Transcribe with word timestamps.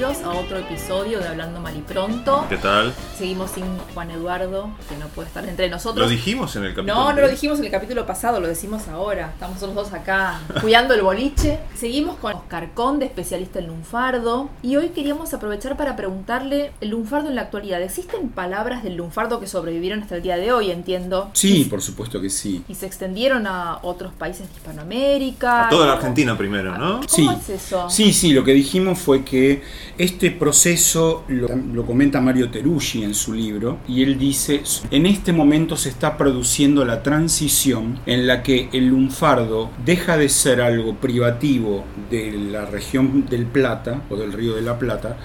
Bienvenidos 0.00 0.24
a 0.34 0.40
otro 0.40 0.56
episodio 0.56 1.18
de 1.20 1.28
Hablando 1.28 1.60
Mal 1.60 1.76
y 1.76 1.82
Pronto. 1.82 2.46
¿Qué 2.48 2.56
tal? 2.56 2.94
Seguimos 3.18 3.50
sin 3.50 3.64
Juan 3.92 4.10
Eduardo, 4.10 4.70
que 4.88 4.96
no 4.96 5.06
puede 5.08 5.28
estar 5.28 5.46
entre 5.46 5.68
nosotros. 5.68 6.06
Lo 6.06 6.08
dijimos 6.10 6.56
en 6.56 6.64
el 6.64 6.70
capítulo. 6.70 6.94
No, 6.94 7.12
no 7.12 7.20
lo 7.20 7.28
dijimos 7.28 7.58
en 7.58 7.66
el 7.66 7.70
capítulo 7.70 8.06
pasado, 8.06 8.40
lo 8.40 8.48
decimos 8.48 8.88
ahora. 8.88 9.28
Estamos 9.34 9.56
nosotros 9.60 9.90
dos 9.90 9.92
acá 9.92 10.40
cuidando 10.62 10.94
el 10.94 11.02
boliche. 11.02 11.58
Seguimos 11.74 12.16
con 12.16 12.32
Oscar 12.32 12.70
Conde, 12.72 13.04
especialista 13.04 13.58
en 13.58 13.66
lunfardo. 13.66 14.48
Y 14.62 14.76
hoy 14.76 14.88
queríamos 14.88 15.34
aprovechar 15.34 15.76
para 15.76 15.96
preguntarle 15.96 16.72
el 16.80 16.88
lunfardo 16.88 17.28
en 17.28 17.34
la 17.34 17.42
actualidad. 17.42 17.82
¿Existen 17.82 18.30
palabras 18.30 18.82
del 18.82 18.96
lunfardo 18.96 19.38
que 19.38 19.46
sobrevivieron 19.46 20.02
hasta 20.02 20.16
el 20.16 20.22
día 20.22 20.38
de 20.38 20.50
hoy, 20.50 20.70
entiendo? 20.70 21.28
Sí, 21.34 21.58
Y- 21.60 21.64
por 21.66 21.82
supuesto 21.82 22.22
que 22.22 22.30
sí. 22.30 22.64
Y 22.68 22.74
se 22.74 22.86
extendieron 22.86 23.46
a 23.46 23.80
otros 23.82 24.14
países 24.14 24.48
de 24.48 24.54
Hispanoamérica. 24.54 25.66
A 25.66 25.68
toda 25.68 25.84
la 25.84 25.92
¿Cómo- 25.92 25.98
Argentina 26.00 26.38
primero, 26.38 26.78
¿no? 26.78 27.00
¿Cómo 27.00 27.06
Sí. 27.06 27.28
es 27.38 27.50
eso? 27.50 27.90
Sí, 27.90 28.14
sí, 28.14 28.32
lo 28.32 28.42
que 28.44 28.52
dijimos 28.54 28.98
fue 28.98 29.26
que 29.26 29.62
este 30.02 30.30
proceso 30.30 31.24
lo, 31.28 31.48
lo 31.74 31.84
comenta 31.84 32.20
Mario 32.22 32.50
Teruggi 32.50 33.04
en 33.04 33.14
su 33.14 33.34
libro 33.34 33.78
y 33.86 34.02
él 34.02 34.18
dice, 34.18 34.62
en 34.90 35.04
este 35.04 35.32
momento 35.32 35.76
se 35.76 35.90
está 35.90 36.16
produciendo 36.16 36.84
la 36.86 37.02
transición 37.02 38.00
en 38.06 38.26
la 38.26 38.42
que 38.42 38.70
el 38.72 38.86
lunfardo 38.88 39.70
deja 39.84 40.16
de 40.16 40.28
ser 40.30 40.62
algo 40.62 40.94
privativo 40.96 41.84
de 42.10 42.32
la 42.32 42.64
región 42.64 43.26
del 43.28 43.44
Plata 43.44 44.02
o 44.08 44.16
del 44.16 44.32
Río 44.32 44.54
de 44.54 44.62
la 44.62 44.78
Plata 44.78 45.18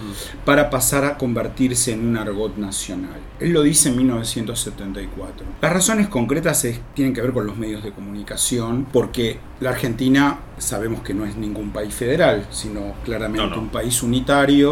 para 0.43 0.69
pasar 0.69 1.05
a 1.05 1.17
convertirse 1.17 1.93
en 1.93 2.05
un 2.07 2.17
argot 2.17 2.57
nacional. 2.57 3.19
Él 3.39 3.51
lo 3.53 3.61
dice 3.63 3.89
en 3.89 3.97
1974. 3.97 5.45
Las 5.61 5.73
razones 5.73 6.07
concretas 6.07 6.65
es- 6.65 6.79
tienen 6.93 7.13
que 7.13 7.21
ver 7.21 7.31
con 7.33 7.45
los 7.45 7.57
medios 7.57 7.83
de 7.83 7.91
comunicación, 7.91 8.85
porque 8.91 9.37
la 9.59 9.69
Argentina 9.71 10.39
sabemos 10.57 11.01
que 11.01 11.13
no 11.13 11.25
es 11.25 11.35
ningún 11.35 11.71
país 11.71 11.93
federal, 11.93 12.45
sino 12.51 12.93
claramente 13.03 13.49
No, 13.49 13.55
no. 13.55 13.61
un 13.63 13.69
país 13.69 14.01
unitario 14.03 14.64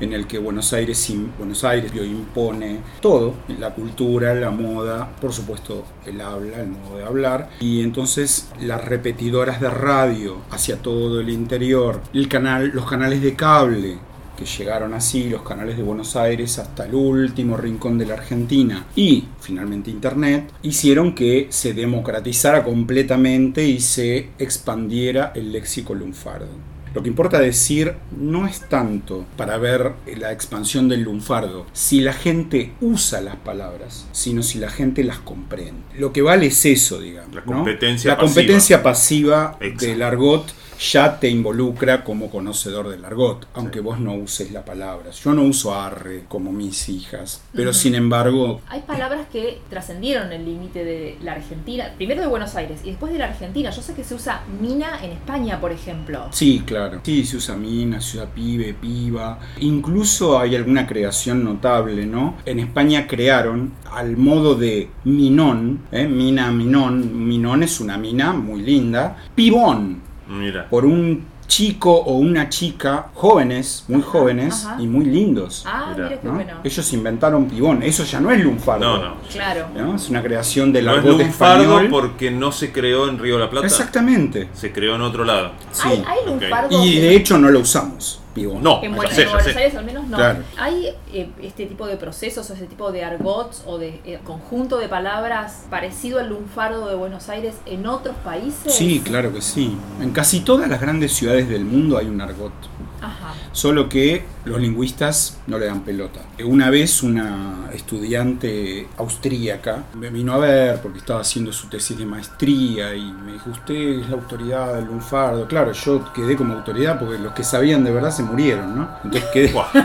en 0.00 0.12
el 0.12 0.26
que 0.26 0.38
Buenos 0.38 0.72
Aires, 0.72 1.12
Buenos 1.38 1.64
Aires 1.64 1.94
lo 1.94 2.04
impone 2.04 2.78
todo, 3.00 3.34
la 3.58 3.74
cultura, 3.74 4.34
la 4.34 4.50
moda, 4.50 5.10
por 5.20 5.32
supuesto 5.32 5.84
el 6.06 6.20
habla, 6.20 6.60
el 6.60 6.68
modo 6.68 6.98
de 6.98 7.04
hablar, 7.04 7.50
y 7.60 7.82
entonces 7.82 8.48
las 8.60 8.84
repetidoras 8.84 9.60
de 9.60 9.70
radio 9.70 10.38
hacia 10.50 10.76
todo 10.76 11.20
el 11.20 11.30
interior, 11.30 12.00
el 12.12 12.28
canal, 12.28 12.70
los 12.74 12.88
canales 12.88 13.22
de 13.22 13.34
cable, 13.34 13.98
que 14.40 14.46
llegaron 14.46 14.94
así 14.94 15.28
los 15.28 15.42
canales 15.42 15.76
de 15.76 15.82
Buenos 15.82 16.16
Aires 16.16 16.58
hasta 16.58 16.86
el 16.86 16.94
último 16.94 17.58
rincón 17.58 17.98
de 17.98 18.06
la 18.06 18.14
Argentina 18.14 18.86
y 18.96 19.24
finalmente 19.38 19.90
Internet, 19.90 20.50
hicieron 20.62 21.14
que 21.14 21.48
se 21.50 21.74
democratizara 21.74 22.64
completamente 22.64 23.62
y 23.62 23.80
se 23.80 24.30
expandiera 24.38 25.32
el 25.34 25.52
léxico 25.52 25.94
lunfardo. 25.94 26.48
Lo 26.94 27.02
que 27.02 27.08
importa 27.08 27.38
decir 27.38 27.94
no 28.16 28.46
es 28.46 28.68
tanto 28.68 29.24
para 29.36 29.58
ver 29.58 29.92
la 30.18 30.32
expansión 30.32 30.88
del 30.88 31.02
lunfardo, 31.02 31.66
si 31.72 32.00
la 32.00 32.12
gente 32.12 32.72
usa 32.80 33.20
las 33.20 33.36
palabras, 33.36 34.06
sino 34.12 34.42
si 34.42 34.58
la 34.58 34.70
gente 34.70 35.04
las 35.04 35.18
comprende. 35.18 35.80
Lo 35.98 36.12
que 36.12 36.22
vale 36.22 36.46
es 36.46 36.64
eso, 36.66 37.00
digamos. 37.00 37.34
La 37.34 37.42
¿no? 37.42 37.46
competencia 37.52 38.10
La 38.10 38.16
pasiva. 38.16 38.34
competencia 38.34 38.82
pasiva 38.82 39.56
Exacto. 39.60 39.86
del 39.86 40.02
argot 40.02 40.52
ya 40.80 41.20
te 41.20 41.28
involucra 41.28 42.02
como 42.02 42.30
conocedor 42.30 42.88
del 42.88 43.04
argot, 43.04 43.46
aunque 43.54 43.80
vos 43.80 44.00
no 44.00 44.14
uses 44.14 44.50
la 44.50 44.64
palabra. 44.64 45.10
Yo 45.10 45.34
no 45.34 45.42
uso 45.42 45.74
arre 45.74 46.24
como 46.26 46.52
mis 46.52 46.88
hijas, 46.88 47.42
pero 47.52 47.72
sin 47.72 47.94
embargo, 47.94 48.60
Hay 48.68 48.80
palabras 48.80 49.26
que 49.30 49.60
trascendieron 49.68 50.32
el 50.32 50.44
límite 50.44 50.84
de 50.84 51.18
la 51.22 51.32
Argentina, 51.32 51.92
primero 51.96 52.22
de 52.22 52.26
Buenos 52.28 52.54
Aires 52.56 52.80
y 52.82 52.90
después 52.90 53.12
de 53.12 53.18
la 53.18 53.26
Argentina. 53.26 53.70
Yo 53.70 53.82
sé 53.82 53.94
que 53.94 54.04
se 54.04 54.14
usa 54.14 54.42
mina 54.60 55.04
en 55.04 55.12
España, 55.12 55.60
por 55.60 55.72
ejemplo. 55.72 56.28
sí, 56.32 56.62
claro. 56.64 57.00
Sí, 57.04 57.24
se 57.24 57.36
usa 57.36 57.56
mina, 57.56 58.00
se 58.00 58.18
usa 58.18 58.26
pibe, 58.26 58.74
piba. 58.74 59.38
Incluso 59.60 60.38
hay 60.38 60.56
alguna 60.56 60.86
creación 60.86 61.44
notable, 61.44 62.06
¿no? 62.06 62.36
En 62.46 62.58
España 62.58 63.06
crearon 63.06 63.72
al 63.92 64.16
modo 64.16 64.54
de 64.54 64.88
minón, 65.04 65.80
¿eh? 65.92 66.06
mina, 66.06 66.50
minón. 66.50 67.26
Minón 67.28 67.62
es 67.62 67.80
una 67.80 67.98
mina 67.98 68.32
muy 68.32 68.62
linda. 68.62 69.16
Pibón, 69.34 70.09
Mira. 70.30 70.68
por 70.68 70.84
un 70.86 71.26
chico 71.48 71.92
o 71.92 72.14
una 72.18 72.48
chica 72.48 73.08
jóvenes, 73.14 73.84
muy 73.88 74.00
Ajá, 74.02 74.10
jóvenes 74.10 74.64
ajá. 74.66 74.80
y 74.80 74.86
muy 74.86 75.04
lindos. 75.04 75.64
Ah, 75.66 75.88
Mira, 75.92 76.04
mira 76.08 76.20
qué 76.20 76.26
¿no? 76.28 76.34
bueno. 76.34 76.52
Ellos 76.62 76.92
inventaron 76.92 77.46
pibón, 77.48 77.82
eso 77.82 78.04
ya 78.04 78.20
no 78.20 78.30
es 78.30 78.40
lunfardo. 78.44 78.84
No, 78.98 79.08
no. 79.08 79.14
Claro. 79.32 79.66
¿no? 79.76 79.96
Es 79.96 80.08
una 80.08 80.22
creación 80.22 80.72
del 80.72 80.84
No 80.84 80.92
es 80.92 80.98
argot 80.98 81.18
lunfardo 81.18 81.62
español. 81.64 81.88
porque 81.90 82.30
no 82.30 82.52
se 82.52 82.70
creó 82.70 83.08
en 83.08 83.18
Río 83.18 83.34
de 83.34 83.40
la 83.44 83.50
Plata. 83.50 83.66
Exactamente. 83.66 84.48
Se 84.52 84.70
creó 84.72 84.94
en 84.94 85.02
otro 85.02 85.24
lado. 85.24 85.50
Sí. 85.72 85.88
Hay, 85.88 86.04
hay 86.06 86.18
lunfardo. 86.30 86.84
Y 86.84 87.00
de 87.00 87.16
hecho 87.16 87.36
no 87.36 87.50
lo 87.50 87.58
usamos, 87.58 88.20
No. 88.46 88.82
En, 88.82 88.94
Buenos, 88.94 89.14
sé, 89.14 89.22
en 89.22 89.28
ya 89.28 89.34
Buenos 89.34 89.52
sé. 89.52 89.58
Aires 89.58 89.74
al 89.76 89.84
menos 89.84 90.06
no. 90.06 90.16
Claro. 90.16 90.40
¿Hay 90.58 90.88
eh, 91.12 91.28
este 91.42 91.66
tipo 91.66 91.86
de 91.86 91.96
procesos 91.96 92.48
o 92.50 92.54
ese 92.54 92.66
tipo 92.66 92.92
de 92.92 93.04
argots 93.04 93.62
o 93.66 93.78
de 93.78 94.00
eh, 94.04 94.18
conjunto 94.24 94.78
de 94.78 94.88
palabras 94.88 95.66
parecido 95.70 96.18
al 96.20 96.28
lunfardo 96.28 96.88
de 96.88 96.94
Buenos 96.94 97.28
Aires 97.28 97.56
en 97.66 97.86
otros 97.86 98.16
países? 98.24 98.74
Sí, 98.74 99.00
claro 99.04 99.32
que 99.32 99.40
sí. 99.42 99.76
En 100.00 100.10
casi 100.12 100.40
todas 100.40 100.68
las 100.68 100.80
grandes 100.80 101.12
ciudades 101.12 101.48
del 101.48 101.64
mundo 101.64 101.98
hay 101.98 102.06
un 102.06 102.20
argot. 102.20 102.52
Ajá. 103.00 103.34
Solo 103.52 103.88
que 103.88 104.24
los 104.44 104.60
lingüistas 104.60 105.38
no 105.46 105.58
le 105.58 105.66
dan 105.66 105.80
pelota. 105.80 106.20
Una 106.44 106.70
vez 106.70 107.02
una 107.02 107.68
estudiante 107.72 108.88
austríaca 108.96 109.84
me 109.94 110.10
vino 110.10 110.32
a 110.32 110.38
ver 110.38 110.80
porque 110.80 110.98
estaba 110.98 111.20
haciendo 111.20 111.52
su 111.52 111.68
tesis 111.68 111.98
de 111.98 112.06
maestría 112.06 112.94
y 112.94 113.12
me 113.12 113.32
dijo, 113.32 113.50
usted 113.50 114.00
es 114.00 114.08
la 114.08 114.16
autoridad 114.16 114.74
del 114.74 114.86
lunfardo. 114.86 115.46
Claro, 115.46 115.72
yo 115.72 116.12
quedé 116.12 116.36
como 116.36 116.54
autoridad 116.54 116.98
porque 116.98 117.18
los 117.18 117.32
que 117.32 117.44
sabían 117.44 117.84
de 117.84 117.90
verdad 117.90 118.10
se 118.10 118.22
murieron, 118.22 118.76
¿no? 118.76 118.88
Entonces 119.04 119.30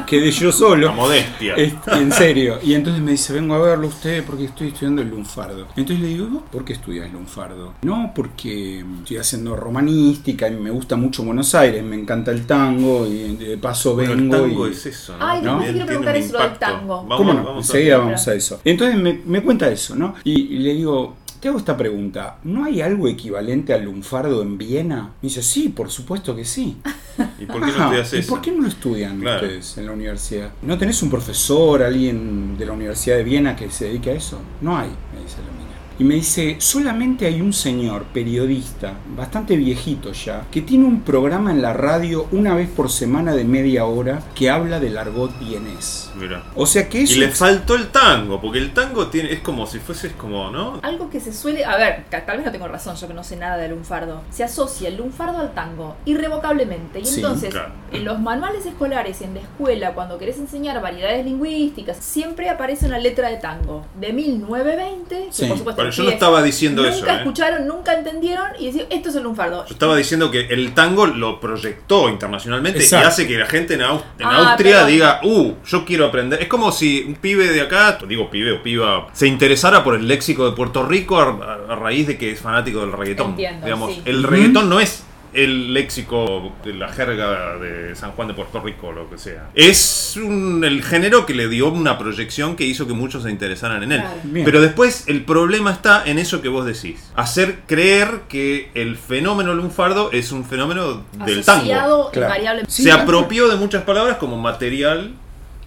quedé, 0.07 0.31
yo 0.31 0.51
solo. 0.51 0.87
La 0.87 0.93
modestia. 0.93 1.55
En 1.55 2.11
serio. 2.11 2.59
Y 2.63 2.73
entonces 2.73 3.01
me 3.01 3.11
dice, 3.11 3.33
vengo 3.33 3.55
a 3.55 3.59
verlo 3.59 3.87
usted 3.87 4.23
porque 4.25 4.45
estoy 4.45 4.69
estudiando 4.69 5.01
el 5.01 5.09
lunfardo. 5.09 5.67
Entonces 5.75 5.99
le 5.99 6.07
digo, 6.07 6.27
¿vos 6.27 6.43
por 6.51 6.65
qué 6.65 6.73
estudias 6.73 7.11
lunfardo? 7.11 7.73
No, 7.83 8.11
porque 8.15 8.85
estoy 8.99 9.17
haciendo 9.17 9.55
romanística 9.55 10.47
y 10.47 10.55
me 10.55 10.71
gusta 10.71 10.95
mucho 10.95 11.23
Buenos 11.23 11.55
Aires, 11.55 11.83
me 11.83 11.95
encanta 11.95 12.31
el 12.31 12.45
tango 12.45 13.04
y 13.05 13.35
de 13.35 13.57
paso 13.57 13.93
Bueno, 13.95 14.13
el 14.13 14.17
vengo 14.21 14.37
tango 14.37 14.67
y... 14.67 14.71
es 14.71 14.85
eso, 14.85 15.17
¿no? 15.17 15.25
Ay, 15.27 15.41
¿No? 15.41 15.59
te 15.59 15.71
quiero 15.71 15.85
preguntar 15.85 16.15
un 16.15 16.21
eso 16.21 16.37
del 16.39 16.53
tango. 16.59 16.95
Vamos, 17.03 17.17
¿Cómo 17.17 17.33
no? 17.33 17.43
vamos 17.43 17.65
a- 17.69 17.73
Enseguida 17.73 17.97
ver. 17.97 18.05
vamos 18.05 18.27
a 18.27 18.33
eso. 18.33 18.61
Entonces 18.63 18.97
me, 18.97 19.21
me 19.25 19.41
cuenta 19.43 19.69
eso, 19.69 19.95
¿no? 19.95 20.15
Y, 20.23 20.33
y 20.55 20.59
le 20.59 20.73
digo, 20.73 21.15
te 21.39 21.49
hago 21.49 21.57
esta 21.59 21.77
pregunta, 21.77 22.37
¿no 22.43 22.63
hay 22.65 22.81
algo 22.81 23.07
equivalente 23.07 23.73
al 23.73 23.83
lunfardo 23.85 24.41
en 24.41 24.57
Viena? 24.57 25.11
Me 25.21 25.29
dice, 25.29 25.43
sí, 25.43 25.69
por 25.69 25.91
supuesto 25.91 26.35
que 26.35 26.43
sí. 26.45 26.77
¿Y 27.39 27.45
por 27.45 27.61
qué 27.63 27.71
no 27.71 27.83
estudias 27.83 28.13
¿Y 28.13 28.17
eso? 28.17 28.29
por 28.29 28.41
qué 28.41 28.51
no 28.51 28.61
lo 28.63 28.67
estudian 28.67 29.19
Claro. 29.19 29.41
ustedes 29.45 29.77
en 29.77 29.85
la 29.85 29.91
universidad? 29.91 30.49
¿No 30.63 30.77
tenés 30.77 31.01
un 31.03 31.09
profesor, 31.09 31.83
alguien 31.83 32.57
de 32.57 32.65
la 32.65 32.73
Universidad 32.73 33.17
de 33.17 33.23
Viena 33.23 33.55
que 33.55 33.69
se 33.69 33.85
dedique 33.85 34.09
a 34.11 34.13
eso? 34.13 34.39
No 34.61 34.75
hay, 34.77 34.89
me 35.13 35.21
dice 35.21 35.37
la. 35.37 35.64
Y 35.97 36.03
me 36.03 36.15
dice, 36.15 36.57
solamente 36.59 37.25
hay 37.25 37.39
un 37.41 37.53
señor 37.53 38.03
periodista, 38.05 38.93
bastante 39.15 39.55
viejito 39.55 40.11
ya, 40.11 40.45
que 40.51 40.61
tiene 40.61 40.85
un 40.85 41.01
programa 41.01 41.51
en 41.51 41.61
la 41.61 41.71
radio 41.73 42.27
una 42.31 42.53
vez 42.53 42.69
por 42.69 42.91
semana 42.91 43.33
de 43.33 43.45
media 43.45 43.85
hora 43.85 44.21
que 44.35 44.49
habla 44.49 44.79
del 44.81 44.97
argot 44.97 45.31
vienés. 45.39 46.11
Mira. 46.15 46.43
O 46.55 46.65
sea 46.65 46.89
que 46.89 46.99
Y 47.01 47.03
eso... 47.03 47.19
le 47.19 47.29
faltó 47.29 47.75
el 47.75 47.87
tango, 47.89 48.41
porque 48.41 48.59
el 48.59 48.73
tango 48.73 49.07
tiene 49.07 49.31
es 49.31 49.39
como 49.39 49.65
si 49.67 49.79
fuese 49.79 50.11
como, 50.13 50.49
¿no? 50.51 50.79
Algo 50.83 51.09
que 51.09 51.19
se 51.19 51.31
suele, 51.33 51.63
a 51.63 51.77
ver, 51.77 52.03
tal 52.09 52.37
vez 52.37 52.45
no 52.45 52.51
tengo 52.51 52.67
razón, 52.67 52.95
yo 52.97 53.07
que 53.07 53.13
no 53.13 53.23
sé 53.23 53.37
nada 53.37 53.55
del 53.57 53.71
lunfardo. 53.71 54.21
Se 54.31 54.43
asocia 54.43 54.89
el 54.89 54.97
lunfardo 54.97 55.39
al 55.39 55.53
tango, 55.53 55.95
irrevocablemente. 56.05 56.99
Y 56.99 57.05
Sí, 57.05 57.15
entonces, 57.21 57.51
claro. 57.53 57.71
en 57.93 58.03
los 58.03 58.19
manuales 58.19 58.65
escolares 58.65 59.21
y 59.21 59.23
en 59.23 59.35
la 59.35 59.39
escuela, 59.41 59.93
cuando 59.93 60.17
querés 60.17 60.37
enseñar 60.39 60.81
variedades 60.81 61.23
lingüísticas, 61.25 61.97
siempre 61.97 62.49
aparece 62.49 62.85
una 62.85 62.99
letra 62.99 63.29
de 63.29 63.37
tango. 63.37 63.85
De 63.99 64.11
1920, 64.13 65.27
que 65.27 65.33
Sí. 65.33 65.45
por 65.45 65.57
supuesto 65.57 65.84
Bueno, 65.87 65.95
yo 65.95 66.03
no 66.03 66.09
estaba 66.09 66.43
diciendo 66.43 66.83
nunca 66.83 66.95
eso. 66.95 67.07
¿eh? 67.07 67.15
escucharon, 67.17 67.67
nunca 67.67 67.93
entendieron 67.93 68.47
y 68.59 68.67
decían, 68.67 68.87
esto 68.89 69.09
es 69.09 69.15
el 69.15 69.23
lunfardo. 69.23 69.65
Yo 69.67 69.73
estaba 69.73 69.95
diciendo 69.95 70.31
que 70.31 70.41
el 70.47 70.73
tango 70.73 71.05
lo 71.07 71.39
proyectó 71.39 72.09
internacionalmente 72.09 72.79
Exacto. 72.79 73.05
y 73.05 73.07
hace 73.07 73.27
que 73.27 73.37
la 73.37 73.45
gente 73.47 73.73
en, 73.75 73.81
Ah, 73.81 74.01
Austria 74.51 74.85
diga, 74.85 75.19
uh, 75.23 75.53
yo 75.65 75.85
quiero 75.85 76.05
aprender. 76.05 76.41
Es 76.41 76.47
como 76.47 76.71
si 76.71 77.03
un 77.07 77.15
pibe 77.15 77.47
de 77.47 77.61
acá, 77.61 77.97
digo 78.07 78.29
pibe 78.29 78.51
o 78.53 78.63
piba, 78.63 79.07
se 79.13 79.27
interesara 79.27 79.83
por 79.83 79.95
el 79.95 80.07
léxico 80.07 80.49
de 80.49 80.55
Puerto 80.55 80.85
Rico 80.85 81.19
a, 81.19 81.23
a- 81.69 81.73
a 81.73 81.75
raíz 81.75 82.07
de 82.07 82.17
que 82.17 82.31
es 82.31 82.39
fanático 82.39 82.81
del 82.81 82.91
reggaetón. 82.91 83.31
Entiendo, 83.31 83.65
Digamos, 83.65 83.93
sí. 83.93 84.01
el 84.05 84.23
reggaetón 84.23 84.69
no 84.69 84.79
es 84.79 85.03
el 85.35 85.73
léxico 85.73 86.53
de 86.63 86.73
la 86.73 86.87
jerga 86.89 87.57
de 87.57 87.95
San 87.95 88.11
Juan 88.13 88.27
de 88.29 88.33
Puerto 88.33 88.59
Rico 88.61 88.87
o 88.87 88.91
lo 88.91 89.09
que 89.09 89.17
sea. 89.17 89.49
Es 89.53 90.17
un- 90.17 90.63
el 90.63 90.81
género 90.83 91.25
que 91.25 91.33
le 91.33 91.47
dio 91.49 91.69
una 91.69 91.97
proyección 91.97 92.55
que 92.55 92.63
hizo 92.65 92.87
que 92.87 92.93
muchos 92.93 93.23
se 93.23 93.29
interesaran 93.29 93.83
en 93.83 93.91
él. 93.91 94.03
Bien. 94.23 94.45
Pero 94.45 94.61
después 94.61 95.03
el 95.07 95.23
problema 95.25 95.71
está 95.71 96.03
en 96.05 96.19
eso 96.19 96.41
que 96.41 96.47
vos 96.47 96.65
decís. 96.65 97.11
Hacer 97.15 97.59
creer 97.67 98.21
que 98.29 98.71
el 98.75 98.95
fenómeno 98.97 99.53
lunfardo 99.53 100.09
es 100.11 100.31
un 100.31 100.45
fenómeno 100.45 101.03
del 101.25 101.43
tango. 101.43 101.61
Asociado 101.63 102.09
Claro. 102.11 102.61
Sí, 102.67 102.83
Se 102.83 102.91
apropió 102.91 103.47
de 103.47 103.55
muchas 103.57 103.83
palabras 103.83 104.17
como 104.17 104.37
material. 104.37 105.11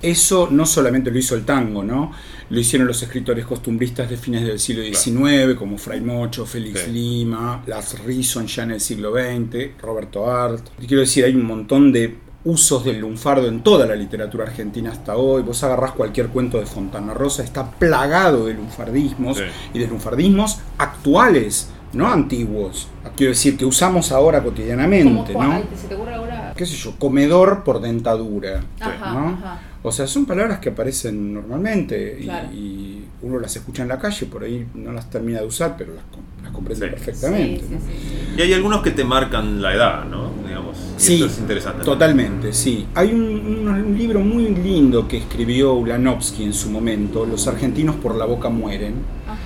Eso 0.00 0.48
no 0.50 0.64
solamente 0.64 1.10
lo 1.10 1.18
hizo 1.18 1.34
el 1.34 1.44
tango, 1.44 1.82
¿no? 1.82 2.12
Lo 2.50 2.60
hicieron 2.60 2.86
los 2.86 3.02
escritores 3.02 3.44
costumbristas 3.44 4.08
de 4.08 4.16
fines 4.16 4.44
del 4.46 4.58
siglo 4.60 4.82
XIX, 4.84 5.54
como 5.58 5.76
Fray 5.76 6.00
Mocho, 6.00 6.46
Félix 6.46 6.80
Sí. 6.84 6.90
Lima, 6.92 7.62
Las 7.66 7.98
Rison 8.04 8.46
ya 8.46 8.62
en 8.62 8.70
el 8.72 8.80
siglo 8.80 9.12
XX, 9.12 9.80
Roberto 9.82 10.30
Art. 10.30 10.64
Y 10.80 10.86
quiero 10.86 11.00
decir, 11.00 11.24
hay 11.24 11.34
un 11.34 11.44
montón 11.44 11.92
de 11.92 12.16
usos 12.44 12.84
del 12.84 13.00
lunfardo 13.00 13.48
en 13.48 13.62
toda 13.62 13.84
la 13.86 13.96
literatura 13.96 14.44
argentina 14.44 14.92
hasta 14.92 15.16
hoy. 15.16 15.42
Vos 15.42 15.62
agarrás 15.64 15.92
cualquier 15.92 16.28
cuento 16.28 16.58
de 16.58 16.66
Fontana 16.66 17.12
Rosa, 17.12 17.42
está 17.42 17.68
plagado 17.70 18.46
de 18.46 18.54
lunfardismos 18.54 19.38
Sí. 19.38 19.42
y 19.74 19.78
de 19.80 19.88
lunfardismos 19.88 20.58
actuales, 20.78 21.70
no 21.92 22.06
antiguos. 22.08 22.88
Quiero 23.16 23.32
decir, 23.32 23.56
que 23.56 23.64
usamos 23.64 24.12
ahora 24.12 24.42
cotidianamente, 24.42 25.32
¿no? 25.34 25.40
ay, 25.52 25.64
¿Se 25.74 25.88
te 25.88 25.94
ocurre 25.96 26.14
ahora? 26.14 26.27
Qué 26.58 26.66
sé 26.66 26.76
yo, 26.76 26.94
comedor 26.98 27.62
por 27.64 27.80
dentadura. 27.80 28.60
Ajá, 28.80 29.14
¿no? 29.14 29.28
ajá. 29.28 29.60
O 29.82 29.92
sea, 29.92 30.06
son 30.08 30.26
palabras 30.26 30.58
que 30.58 30.70
aparecen 30.70 31.32
normalmente 31.32 32.18
y, 32.20 32.24
Claro. 32.24 32.48
y 32.52 33.04
uno 33.22 33.38
las 33.38 33.54
escucha 33.56 33.82
en 33.82 33.88
la 33.88 33.98
calle, 33.98 34.26
por 34.26 34.42
ahí 34.42 34.66
no 34.74 34.92
las 34.92 35.08
termina 35.08 35.38
de 35.40 35.46
usar, 35.46 35.76
pero 35.78 35.94
las, 35.94 36.02
las 36.42 36.50
comprende 36.52 36.86
Sí. 36.86 36.92
perfectamente. 36.92 37.60
Sí, 37.60 37.66
sí, 37.68 37.74
¿no? 37.74 37.80
sí, 37.80 37.86
sí. 37.86 38.34
Y 38.36 38.42
hay 38.42 38.52
algunos 38.54 38.82
que 38.82 38.90
te 38.90 39.04
marcan 39.04 39.62
la 39.62 39.72
edad, 39.74 40.04
¿no? 40.04 40.32
Digamos. 40.46 40.76
Y 40.98 41.00
Sí, 41.00 41.14
esto 41.14 41.26
es 41.26 41.38
interesante. 41.38 41.84
totalmente, 41.84 42.52
sí. 42.52 42.86
Hay 42.96 43.12
un, 43.12 43.22
un- 43.22 43.68
un 43.68 43.96
libro 43.96 44.18
muy 44.20 44.48
lindo 44.48 45.06
que 45.06 45.18
escribió 45.18 45.74
Ulanovsky 45.74 46.42
en 46.42 46.52
su 46.52 46.70
momento, 46.70 47.24
Los 47.24 47.46
argentinos 47.46 47.94
por 47.96 48.16
la 48.16 48.24
boca 48.24 48.48
mueren. 48.48 48.94
Ajá. 49.26 49.38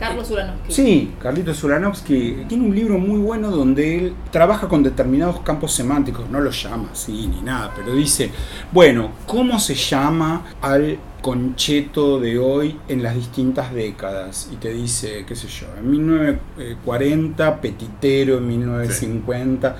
Carlos 0.00 0.30
Uranovsky. 0.30 0.72
Sí, 0.72 1.12
Carlitos 1.20 1.62
Ulanovsky 1.62 2.46
tiene 2.48 2.64
un 2.64 2.74
libro 2.74 2.98
muy 2.98 3.20
bueno 3.20 3.50
donde 3.50 3.98
él 3.98 4.14
trabaja 4.32 4.66
con 4.66 4.82
determinados 4.82 5.40
campos 5.40 5.72
semánticos, 5.72 6.30
no 6.30 6.40
lo 6.40 6.50
llama 6.50 6.88
así 6.92 7.26
ni 7.26 7.42
nada, 7.42 7.70
pero 7.76 7.94
dice, 7.94 8.30
bueno, 8.72 9.10
¿cómo 9.26 9.60
se 9.60 9.74
llama 9.74 10.54
al 10.62 10.98
concheto 11.20 12.18
de 12.18 12.38
hoy 12.38 12.78
en 12.88 13.02
las 13.02 13.14
distintas 13.14 13.74
décadas? 13.74 14.48
Y 14.50 14.56
te 14.56 14.72
dice, 14.72 15.26
qué 15.28 15.36
sé 15.36 15.48
yo, 15.48 15.66
en 15.78 15.90
1940, 15.90 17.60
petitero 17.60 18.38
en 18.38 18.48
1950, 18.48 19.76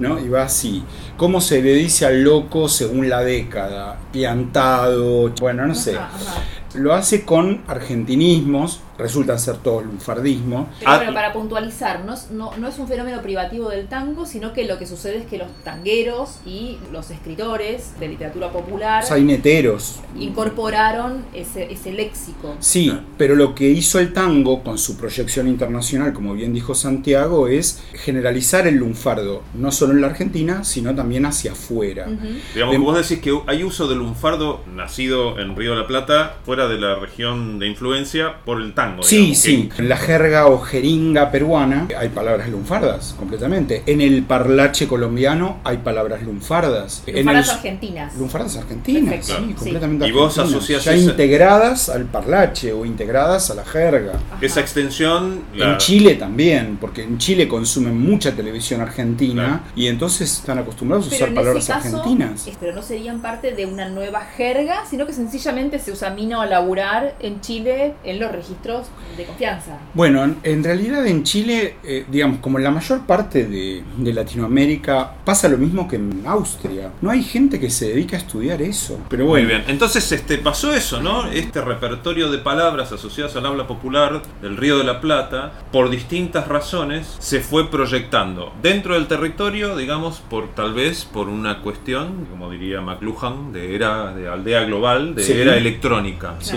¿no? 0.00 0.20
Y 0.20 0.28
va 0.28 0.42
así. 0.42 0.82
¿Cómo 1.16 1.40
se 1.40 1.62
le 1.62 1.72
dice 1.72 2.04
al 2.04 2.22
loco 2.22 2.68
según 2.68 3.08
la 3.08 3.22
década? 3.22 3.98
Piantado, 4.12 5.30
bueno, 5.40 5.66
no 5.66 5.74
sé. 5.74 5.96
Ajá, 5.96 6.10
ajá. 6.14 6.42
Lo 6.74 6.94
hace 6.94 7.26
con 7.26 7.60
argentinismos, 7.66 8.80
resultan 9.02 9.38
ser 9.38 9.56
todos 9.58 9.84
lunfardismos. 9.84 10.68
Pero 10.78 10.90
Ah, 10.90 10.96
bueno, 10.98 11.12
para 11.14 11.32
puntualizar, 11.32 12.04
no 12.04 12.14
es, 12.14 12.30
no, 12.30 12.56
no 12.56 12.68
es 12.68 12.78
un 12.78 12.88
fenómeno 12.88 13.20
privativo 13.22 13.68
del 13.68 13.86
tango, 13.88 14.24
sino 14.26 14.52
que 14.52 14.64
lo 14.64 14.78
que 14.78 14.86
sucede 14.86 15.18
es 15.18 15.26
que 15.26 15.38
los 15.38 15.48
tangueros 15.64 16.38
y 16.46 16.78
los 16.92 17.10
escritores 17.10 17.98
de 18.00 18.08
literatura 18.08 18.50
popular 18.50 19.04
Saineteros. 19.04 20.00
incorporaron 20.18 21.24
ese, 21.34 21.72
ese 21.72 21.92
léxico. 21.92 22.54
Sí, 22.60 22.90
Ah. 22.92 23.00
pero 23.16 23.34
lo 23.34 23.54
que 23.54 23.68
hizo 23.70 23.98
el 23.98 24.12
tango 24.12 24.62
con 24.62 24.76
su 24.78 24.96
proyección 24.96 25.48
internacional, 25.48 26.12
como 26.12 26.34
bien 26.34 26.52
dijo 26.52 26.74
Santiago, 26.74 27.48
es 27.48 27.82
generalizar 27.94 28.66
el 28.66 28.76
lunfardo, 28.76 29.42
no 29.54 29.72
solo 29.72 29.92
en 29.92 30.00
la 30.00 30.08
Argentina, 30.08 30.64
sino 30.64 30.94
también 30.94 31.26
hacia 31.26 31.52
afuera. 31.52 32.06
Ujú. 32.08 32.26
Digamos, 32.54 32.74
Em- 32.74 32.82
vos 32.84 32.96
decís 32.96 33.22
que 33.22 33.36
hay 33.46 33.64
uso 33.64 33.88
del 33.88 33.98
lunfardo 33.98 34.60
nacido 34.74 35.38
en 35.38 35.56
Río 35.56 35.70
de 35.72 35.76
la 35.78 35.86
Plata, 35.86 36.36
fuera 36.44 36.68
de 36.68 36.78
la 36.78 36.96
región 36.96 37.58
de 37.58 37.68
influencia, 37.68 38.36
por 38.44 38.60
el 38.60 38.74
tango. 38.74 38.91
Sí, 39.00 39.16
digamos, 39.16 39.38
sí. 39.38 39.68
En 39.78 39.88
la 39.88 39.96
jerga 39.96 40.46
o 40.46 40.60
jeringa 40.60 41.30
peruana 41.30 41.88
hay 41.98 42.08
palabras 42.10 42.48
lunfardas, 42.48 43.14
completamente. 43.18 43.82
En 43.86 44.00
el 44.00 44.22
parlache 44.22 44.86
colombiano 44.86 45.58
hay 45.64 45.78
palabras 45.78 46.22
lunfardas. 46.22 47.02
En 47.06 47.16
Lunfardas 47.16 47.48
el- 47.48 47.54
argentinas. 47.56 48.16
Lunfardas 48.16 48.56
argentinas, 48.56 49.14
Perfecto, 49.14 49.36
sí, 49.42 49.46
sí. 49.48 49.54
completamente 49.54 50.08
Y 50.08 50.12
vos 50.12 50.38
asociás 50.38 50.84
ya 50.84 50.94
esa- 50.94 51.10
integradas 51.10 51.88
al 51.88 52.04
parlache 52.04 52.72
o 52.72 52.84
integradas 52.84 53.50
a 53.50 53.54
la 53.54 53.64
jerga. 53.64 54.12
Ajá. 54.14 54.38
Esa 54.40 54.60
extensión. 54.60 55.42
la- 55.54 55.72
En 55.72 55.78
Chile 55.78 56.14
también, 56.14 56.76
porque 56.80 57.02
en 57.02 57.18
Chile 57.18 57.48
consumen 57.48 57.98
mucha 57.98 58.32
televisión 58.32 58.80
argentina 58.80 59.62
y 59.76 59.86
entonces 59.86 60.32
están 60.38 60.58
acostumbrados 60.58 61.06
a 61.10 61.14
usar 61.14 61.28
en 61.28 61.34
palabras 61.34 61.64
ese 61.64 61.72
caso, 61.72 61.96
argentinas. 61.98 62.48
pero 62.60 62.74
no 62.74 62.82
serían 62.82 63.20
parte 63.20 63.52
de 63.52 63.66
una 63.66 63.88
nueva 63.88 64.20
jerga, 64.36 64.84
sino 64.88 65.06
que 65.06 65.12
sencillamente 65.12 65.78
se 65.78 65.92
usa 65.92 66.10
mino 66.10 66.40
a 66.40 66.46
laburar 66.46 67.14
en 67.20 67.40
Chile 67.40 67.94
en 68.04 68.18
los 68.20 68.32
registros 68.32 68.81
de 69.16 69.24
confianza. 69.24 69.78
Bueno, 69.94 70.34
en, 70.42 70.64
realidad 70.64 71.06
en 71.06 71.22
Chile, 71.22 71.76
eh, 71.84 72.06
digamos, 72.10 72.38
como 72.38 72.58
en 72.58 72.64
la 72.64 72.70
mayor 72.70 73.06
parte 73.06 73.46
de, 73.46 73.82
de 73.96 74.12
Latinoamérica, 74.12 75.14
pasa 75.24 75.48
lo 75.48 75.58
mismo 75.58 75.86
que 75.88 75.96
en 75.96 76.22
Austria. 76.26 76.90
No 77.00 77.10
hay 77.10 77.22
gente 77.22 77.58
que 77.60 77.70
se 77.70 77.88
dedica 77.88 78.16
a 78.16 78.20
estudiar 78.20 78.62
eso. 78.62 78.98
Pero 79.08 79.24
Muy 79.24 79.42
bueno, 79.42 79.48
bien. 79.48 79.64
Entonces 79.68 80.10
este, 80.12 80.38
pasó 80.38 80.72
eso, 80.74 81.00
¿no? 81.00 81.30
Este 81.30 81.60
repertorio 81.60 82.30
de 82.30 82.38
palabras 82.38 82.92
asociadas 82.92 83.36
al 83.36 83.46
habla 83.46 83.66
popular 83.66 84.22
del 84.40 84.56
Río 84.56 84.78
de 84.78 84.84
la 84.84 85.00
Plata, 85.00 85.52
por 85.72 85.90
distintas 85.90 86.48
razones, 86.48 87.16
se 87.18 87.40
fue 87.40 87.70
proyectando 87.70 88.52
dentro 88.62 88.94
del 88.94 89.06
territorio, 89.06 89.76
digamos, 89.76 90.20
por 90.30 90.54
tal 90.54 90.74
vez 90.74 91.04
por 91.04 91.28
una 91.28 91.60
cuestión, 91.60 92.26
como 92.30 92.50
diría 92.50 92.80
McLuhan, 92.80 93.52
de 93.52 93.74
era 93.74 94.12
de 94.14 94.28
aldea 94.28 94.64
global, 94.64 95.14
de 95.14 95.22
Sí. 95.22 95.32
era 95.32 95.56
electrónica. 95.56 96.34
sí. 96.40 96.56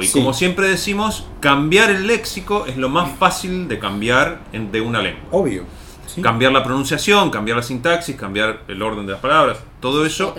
Y 0.00 0.06
Sí. 0.06 0.12
como 0.12 0.32
siempre 0.34 0.66
decimos, 0.68 1.24
cambiar 1.48 1.90
el 1.90 2.06
léxico 2.06 2.64
es 2.66 2.78
lo 2.78 2.88
más 2.88 3.18
fácil 3.18 3.68
de 3.68 3.78
cambiar 3.78 4.40
en- 4.54 4.72
de 4.72 4.80
una 4.80 5.02
lengua. 5.02 5.24
Obvio. 5.30 5.64
sí. 6.06 6.22
Cambiar 6.22 6.52
la 6.52 6.62
pronunciación, 6.62 7.28
cambiar 7.30 7.56
la 7.56 7.62
sintaxis, 7.62 8.14
cambiar 8.14 8.60
el 8.68 8.80
orden 8.82 9.04
de 9.04 9.12
las 9.12 9.20
palabras, 9.20 9.58
todo 9.80 10.06
eso 10.06 10.34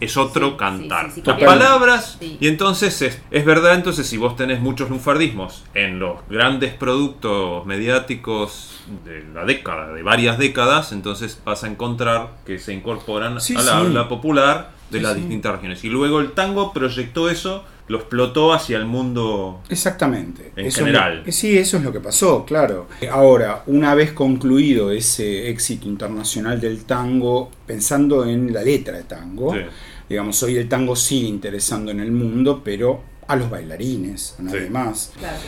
es, 0.00 0.16
otro 0.16 0.50
Sí, 0.50 0.56
cantar. 0.58 1.06
sí, 1.06 1.12
sí, 1.16 1.20
sí, 1.24 1.30
Las 1.30 1.40
palabras, 1.40 2.16
Sí. 2.18 2.36
y 2.40 2.48
entonces 2.48 3.00
es, 3.00 3.22
es 3.30 3.44
verdad, 3.44 3.74
entonces 3.74 4.06
si 4.08 4.16
vos 4.16 4.34
tenés 4.36 4.60
muchos 4.60 4.90
lunfardismos 4.90 5.64
en 5.74 5.98
los 6.00 6.16
grandes 6.28 6.74
productos 6.74 7.64
mediáticos 7.64 8.80
de 9.04 9.24
la 9.32 9.44
década, 9.44 9.92
de 9.92 10.02
varias 10.02 10.36
décadas, 10.36 10.90
entonces 10.92 11.40
vas 11.44 11.62
a 11.64 11.68
encontrar 11.68 12.30
que 12.44 12.58
se 12.58 12.72
incorporan 12.74 13.40
Sí, 13.40 13.54
a 13.54 13.58
la 13.58 13.62
sí. 13.64 13.70
habla 13.70 14.08
popular 14.08 14.72
de 14.90 14.98
Sí, 14.98 15.04
las 15.04 15.14
sí. 15.14 15.20
distintas 15.20 15.52
regiones. 15.52 15.84
Y 15.84 15.88
luego 15.90 16.18
el 16.20 16.32
tango 16.32 16.72
proyectó 16.72 17.30
eso, 17.30 17.64
lo 17.90 17.98
explotó 17.98 18.52
hacia 18.52 18.76
el 18.78 18.84
mundo 18.86 19.60
Exactamente. 19.68 20.52
En 20.54 20.66
Eso 20.66 20.78
general. 20.84 21.20
es 21.20 21.26
lo- 21.26 21.32
sí, 21.32 21.58
eso 21.58 21.76
es 21.76 21.82
lo 21.82 21.92
que 21.92 21.98
pasó, 22.00 22.44
claro. 22.44 22.86
Ahora, 23.10 23.64
una 23.66 23.94
vez 23.96 24.12
concluido 24.12 24.92
ese 24.92 25.50
éxito 25.50 25.88
internacional 25.88 26.60
del 26.60 26.84
tango, 26.84 27.50
pensando 27.66 28.24
en 28.24 28.52
la 28.52 28.62
letra 28.62 28.96
de 28.96 29.02
tango, 29.04 29.52
Sí. 29.54 29.60
digamos, 30.08 30.40
hoy 30.44 30.56
el 30.56 30.68
tango 30.68 30.94
sigue 30.94 31.26
interesando 31.26 31.90
en 31.90 31.98
el 31.98 32.12
mundo, 32.12 32.62
pero 32.64 33.02
a 33.26 33.34
los 33.34 33.50
bailarines, 33.50 34.36
a 34.38 34.42
nadie 34.42 34.64
Sí. 34.66 34.70
más. 34.70 35.12
Claro. 35.18 35.38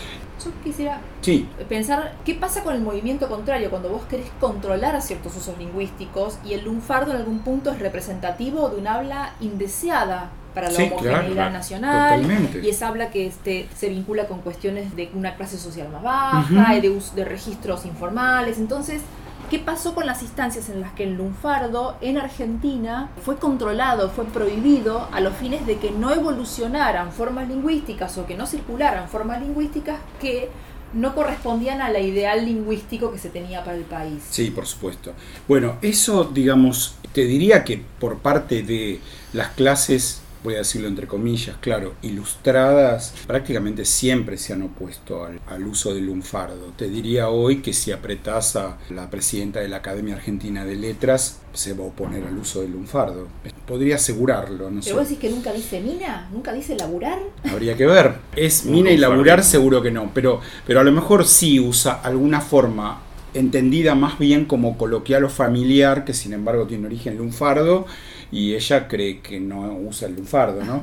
Yo 0.44 0.50
quisiera 0.64 1.00
Sí, 1.20 1.46
pensar 1.68 2.16
qué 2.25 2.34
pasa 2.34 2.64
con 2.64 2.75
el 2.75 2.80
movimiento 2.80 3.28
contrario 3.28 3.70
cuando 3.70 3.88
vos 3.90 4.02
querés 4.11 4.26
controlar 4.40 4.96
a 4.96 5.00
ciertos 5.00 5.37
usos 5.37 5.56
lingüísticos 5.58 6.38
y 6.44 6.54
el 6.54 6.64
lunfardo 6.64 7.12
en 7.12 7.18
algún 7.18 7.38
punto 7.40 7.70
es 7.70 7.78
representativo 7.78 8.68
de 8.70 8.78
un 8.80 8.88
habla 8.88 9.34
indeseada 9.40 10.32
para 10.54 10.71
la 10.71 10.76
Sí, 10.76 10.82
homogeneidad 10.85 11.32
claro. 11.32 11.50
nacional 11.52 12.21
Totalmente. 12.21 12.61
y 12.64 12.68
es 12.71 12.82
habla 12.82 13.11
que 13.11 13.26
este, 13.26 13.68
se 13.75 13.88
vincula 13.88 14.26
con 14.26 14.40
cuestiones 14.40 14.94
de 14.97 15.11
una 15.14 15.37
clase 15.37 15.59
social 15.59 15.88
más 15.90 16.02
baja 16.02 16.40
Ujú. 16.42 16.76
y 16.76 16.80
de, 16.80 17.00
de 17.16 17.25
registros 17.25 17.85
informales. 17.87 18.59
Entonces, 18.59 19.02
¿qué 19.50 19.59
pasó 19.59 19.94
con 19.94 20.06
las 20.06 20.23
instancias 20.23 20.68
en 20.71 20.80
las 20.80 20.92
que 20.92 21.04
el 21.04 21.14
lunfardo 21.14 21.97
en 22.00 22.16
Argentina 22.18 23.11
fue 23.25 23.37
controlado, 23.37 24.11
fue 24.11 24.25
prohibido 24.26 25.09
a 25.12 25.21
los 25.21 25.35
fines 25.37 25.66
de 25.66 25.76
que 25.78 25.90
no 25.90 26.12
evolucionaran 26.12 27.12
formas 27.12 27.49
lingüísticas 27.49 28.16
o 28.18 28.26
que 28.26 28.37
no 28.37 28.47
circularan 28.47 29.09
formas 29.09 29.40
lingüísticas 29.42 29.99
que 30.21 30.49
no 30.94 31.14
correspondían 31.14 31.80
al 31.80 31.97
ideal 32.02 32.44
lingüístico 32.44 33.11
que 33.12 33.18
se 33.18 33.30
tenía 33.30 33.64
para 33.64 33.76
el 33.78 33.85
país? 33.85 34.23
sí, 34.30 34.50
por 34.50 34.66
supuesto. 34.66 35.12
Bueno, 35.49 35.76
eso, 35.82 36.25
digamos, 36.25 36.97
te 37.12 37.25
diría 37.25 37.64
que 37.64 37.82
por 37.99 38.18
parte 38.18 38.62
de 38.62 39.00
las 39.32 39.49
clases 39.50 40.21
voy 40.42 40.54
a 40.54 40.58
decirlo 40.58 40.88
entre 40.88 41.06
comillas, 41.06 41.56
claro, 41.61 41.94
ilustradas, 42.02 43.14
prácticamente 43.26 43.84
siempre 43.84 44.37
se 44.37 44.52
han 44.52 44.62
opuesto 44.62 45.25
al, 45.25 45.40
al 45.46 45.64
uso 45.66 45.94
del 45.94 46.06
lunfardo. 46.06 46.72
Te 46.76 46.88
diría 46.88 47.28
hoy 47.28 47.62
que 47.62 47.72
si 47.72 47.92
apretás 47.92 48.56
a 48.56 48.78
la 48.90 49.11
presidenta 49.11 49.61
de 49.61 49.68
la 49.68 49.78
Academia 49.78 50.14
Argentina 50.14 50.64
de 50.64 50.76
Letras, 50.76 51.40
se 51.52 51.75
va 51.75 51.84
a 51.84 51.88
oponer 51.88 52.25
al 52.25 52.37
uso 52.38 52.62
del 52.62 52.72
lunfardo. 52.72 53.28
Podría 53.66 53.96
asegurarlo, 53.96 54.70
no 54.70 54.82
sé. 54.82 54.90
¿Pero 54.90 55.00
vos 55.00 55.08
decís 55.08 55.20
que 55.20 55.30
nunca 55.30 55.52
dice 55.52 55.80
mina? 55.80 56.28
¿Nunca 56.32 56.52
dice 56.52 56.76
laburar? 56.76 57.18
Habría 57.44 57.76
que 57.76 57.87
ver. 57.87 58.14
Es 58.37 58.64
mina 58.64 58.90
y 58.90 58.96
laburar 58.96 59.44
seguro 59.44 59.82
que 59.82 59.90
no, 59.90 60.11
pero, 60.14 60.40
pero 60.66 60.80
a 60.80 60.84
lo 60.84 60.92
mejor 60.92 61.26
sí 61.26 61.61
usa 61.61 62.00
alguna 62.02 62.40
forma 62.40 63.02
entendida 63.34 63.94
más 63.94 64.18
bien 64.18 64.44
como 64.44 64.76
coloquial 64.76 65.25
o 65.25 65.28
familiar, 65.28 66.04
que 66.04 66.14
sin 66.14 66.32
embargo 66.32 66.66
tiene 66.66 66.87
origen 66.87 67.16
lunfardo, 67.16 67.87
y 68.32 68.54
ella 68.54 68.88
cree 68.88 69.20
que 69.20 69.38
no 69.38 69.74
usa 69.74 70.08
el 70.08 70.16
lunfardo, 70.16 70.64
¿no? 70.64 70.82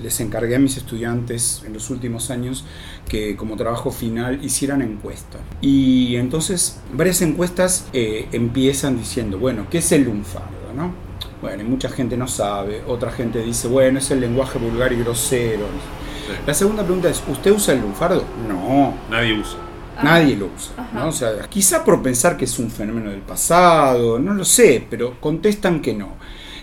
Les 0.00 0.20
encargué 0.20 0.54
a 0.54 0.58
mis 0.60 0.76
estudiantes 0.76 1.62
en 1.66 1.74
los 1.74 1.90
últimos 1.90 2.30
años 2.30 2.64
que 3.08 3.36
como 3.36 3.56
trabajo 3.56 3.90
final 3.90 4.42
hicieran 4.42 4.80
encuestas. 4.80 5.40
Y 5.60 6.16
entonces 6.16 6.80
varias 6.92 7.20
encuestas 7.20 7.88
eh, 7.92 8.28
empiezan 8.32 8.96
diciendo, 8.96 9.38
bueno, 9.38 9.66
¿qué 9.68 9.78
es 9.78 9.92
el 9.92 10.04
lunfardo, 10.04 10.72
no? 10.74 10.94
Bueno, 11.42 11.62
y 11.62 11.66
mucha 11.66 11.90
gente 11.90 12.16
no 12.16 12.28
sabe, 12.28 12.82
otra 12.86 13.10
gente 13.10 13.42
dice, 13.42 13.68
bueno, 13.68 13.98
es 13.98 14.10
el 14.10 14.20
lenguaje 14.20 14.58
vulgar 14.58 14.92
y 14.92 14.96
grosero. 14.96 15.66
La 16.46 16.54
segunda 16.54 16.82
pregunta 16.82 17.10
es, 17.10 17.22
¿usted 17.28 17.50
usa 17.50 17.74
el 17.74 17.80
lunfardo? 17.80 18.24
No. 18.48 18.94
Nadie 19.10 19.38
usa. 19.38 19.58
Nadie 20.02 20.36
lo 20.36 20.46
usa. 20.46 20.88
¿no? 20.92 21.08
O 21.08 21.12
sea, 21.12 21.32
quizá 21.48 21.84
por 21.84 22.02
pensar 22.02 22.36
que 22.36 22.46
es 22.46 22.58
un 22.58 22.70
fenómeno 22.70 23.10
del 23.10 23.20
pasado, 23.20 24.18
no 24.18 24.32
lo 24.32 24.44
sé, 24.44 24.86
pero 24.88 25.20
contestan 25.20 25.80
que 25.80 25.92
no. 25.92 26.14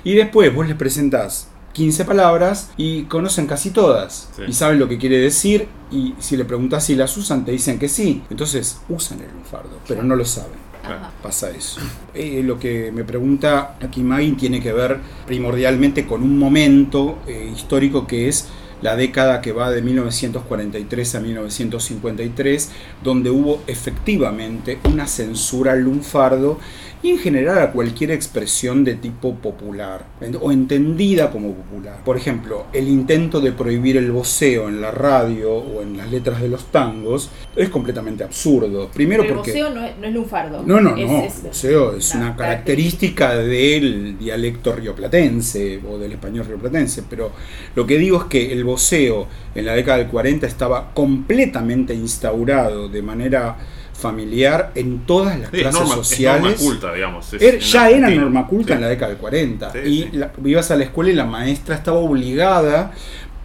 Y 0.03 0.15
después 0.15 0.53
vos 0.53 0.67
les 0.67 0.75
presentás 0.75 1.47
15 1.73 2.05
palabras 2.05 2.71
y 2.77 3.03
conocen 3.03 3.47
casi 3.47 3.71
todas. 3.71 4.29
Sí. 4.35 4.43
Y 4.47 4.53
saben 4.53 4.79
lo 4.79 4.87
que 4.87 4.97
quiere 4.97 5.17
decir. 5.17 5.67
Y 5.91 6.15
si 6.19 6.37
le 6.37 6.45
preguntas 6.45 6.85
si 6.85 6.95
las 6.95 7.15
usan, 7.17 7.45
te 7.45 7.51
dicen 7.51 7.79
que 7.79 7.89
sí. 7.89 8.23
Entonces 8.29 8.81
usan 8.89 9.19
el 9.21 9.31
lunfardo, 9.31 9.79
pero 9.87 10.03
no 10.03 10.15
lo 10.15 10.25
saben. 10.25 10.71
Ajá. 10.83 11.11
Pasa 11.21 11.49
eso. 11.51 11.79
Eh, 12.13 12.41
lo 12.43 12.59
que 12.59 12.91
me 12.91 13.03
pregunta 13.03 13.77
aquí 13.81 14.01
Maggie 14.01 14.33
tiene 14.33 14.61
que 14.61 14.73
ver 14.73 14.99
primordialmente 15.27 16.07
con 16.07 16.23
un 16.23 16.37
momento 16.37 17.19
eh, 17.27 17.51
histórico 17.53 18.07
que 18.07 18.27
es 18.27 18.47
la 18.81 18.95
década 18.95 19.41
que 19.41 19.51
va 19.51 19.69
de 19.71 19.81
1943 19.81 21.15
a 21.15 21.19
1953, 21.19 22.71
donde 23.03 23.29
hubo 23.29 23.61
efectivamente 23.67 24.79
una 24.85 25.07
censura 25.07 25.73
al 25.73 25.81
lunfardo 25.81 26.59
y 27.03 27.09
en 27.09 27.17
general 27.17 27.57
a 27.59 27.71
cualquier 27.71 28.11
expresión 28.11 28.83
de 28.83 28.93
tipo 28.93 29.33
popular 29.35 30.05
o 30.39 30.51
entendida 30.51 31.31
como 31.31 31.51
popular. 31.55 31.99
Por 32.05 32.15
ejemplo, 32.15 32.65
el 32.73 32.87
intento 32.87 33.41
de 33.41 33.51
prohibir 33.51 33.97
el 33.97 34.11
voceo 34.11 34.69
en 34.69 34.81
la 34.81 34.91
radio 34.91 35.51
o 35.51 35.81
en 35.81 35.97
las 35.97 36.11
letras 36.11 36.39
de 36.41 36.47
los 36.49 36.65
tangos 36.65 37.31
es 37.55 37.69
completamente 37.69 38.23
absurdo. 38.23 38.87
Primero 38.93 39.23
Pero 39.23 39.33
el 39.33 39.37
porque... 39.37 39.51
voceo 39.51 39.69
no 39.73 39.83
es, 39.83 39.97
no 39.97 40.07
es 40.07 40.13
lunfardo. 40.13 40.61
No, 40.63 40.79
no, 40.79 40.95
Es- 40.95 41.09
no. 41.09 41.23
es- 41.23 41.43
Voceo 41.43 41.95
es 41.97 42.13
una 42.13 42.35
característica 42.35 43.35
del 43.35 44.19
dialecto 44.19 44.73
rioplatense 44.75 45.79
o 45.89 45.97
del 45.97 46.11
español 46.11 46.45
rioplatense, 46.45 47.03
pero 47.09 47.31
lo 47.75 47.87
que 47.87 47.97
digo 47.97 48.17
es 48.19 48.23
que 48.25 48.53
el 48.53 48.63
voceo 48.71 49.27
en 49.55 49.65
la 49.65 49.73
década 49.73 49.97
del 49.99 50.07
40 50.07 50.47
estaba 50.47 50.93
completamente 50.93 51.93
instaurado 51.93 52.87
de 52.89 53.01
manera 53.01 53.57
familiar 53.93 54.71
en 54.75 55.05
todas 55.05 55.39
las 55.39 55.51
Sí, 55.51 55.57
es 55.57 55.61
clases 55.61 55.79
norma, 55.81 55.93
es 56.01 56.07
sociales. 56.07 56.41
norma 56.41 56.57
culta, 56.57 56.93
digamos. 56.93 57.33
es 57.33 57.41
Er- 57.41 57.59
ya 57.59 57.89
era 57.89 58.09
norma 58.09 58.47
culta 58.47 58.67
Sí. 58.69 58.73
en 58.73 58.81
la 58.81 58.87
década 58.89 59.09
del 59.11 59.17
40. 59.19 59.71
Sí, 59.71 59.79
y 60.11 60.17
la- 60.17 60.31
ibas 60.43 60.71
a 60.71 60.75
la 60.75 60.83
escuela 60.85 61.11
y 61.11 61.13
la 61.13 61.25
maestra 61.25 61.75
estaba 61.75 61.99
obligada 61.99 62.91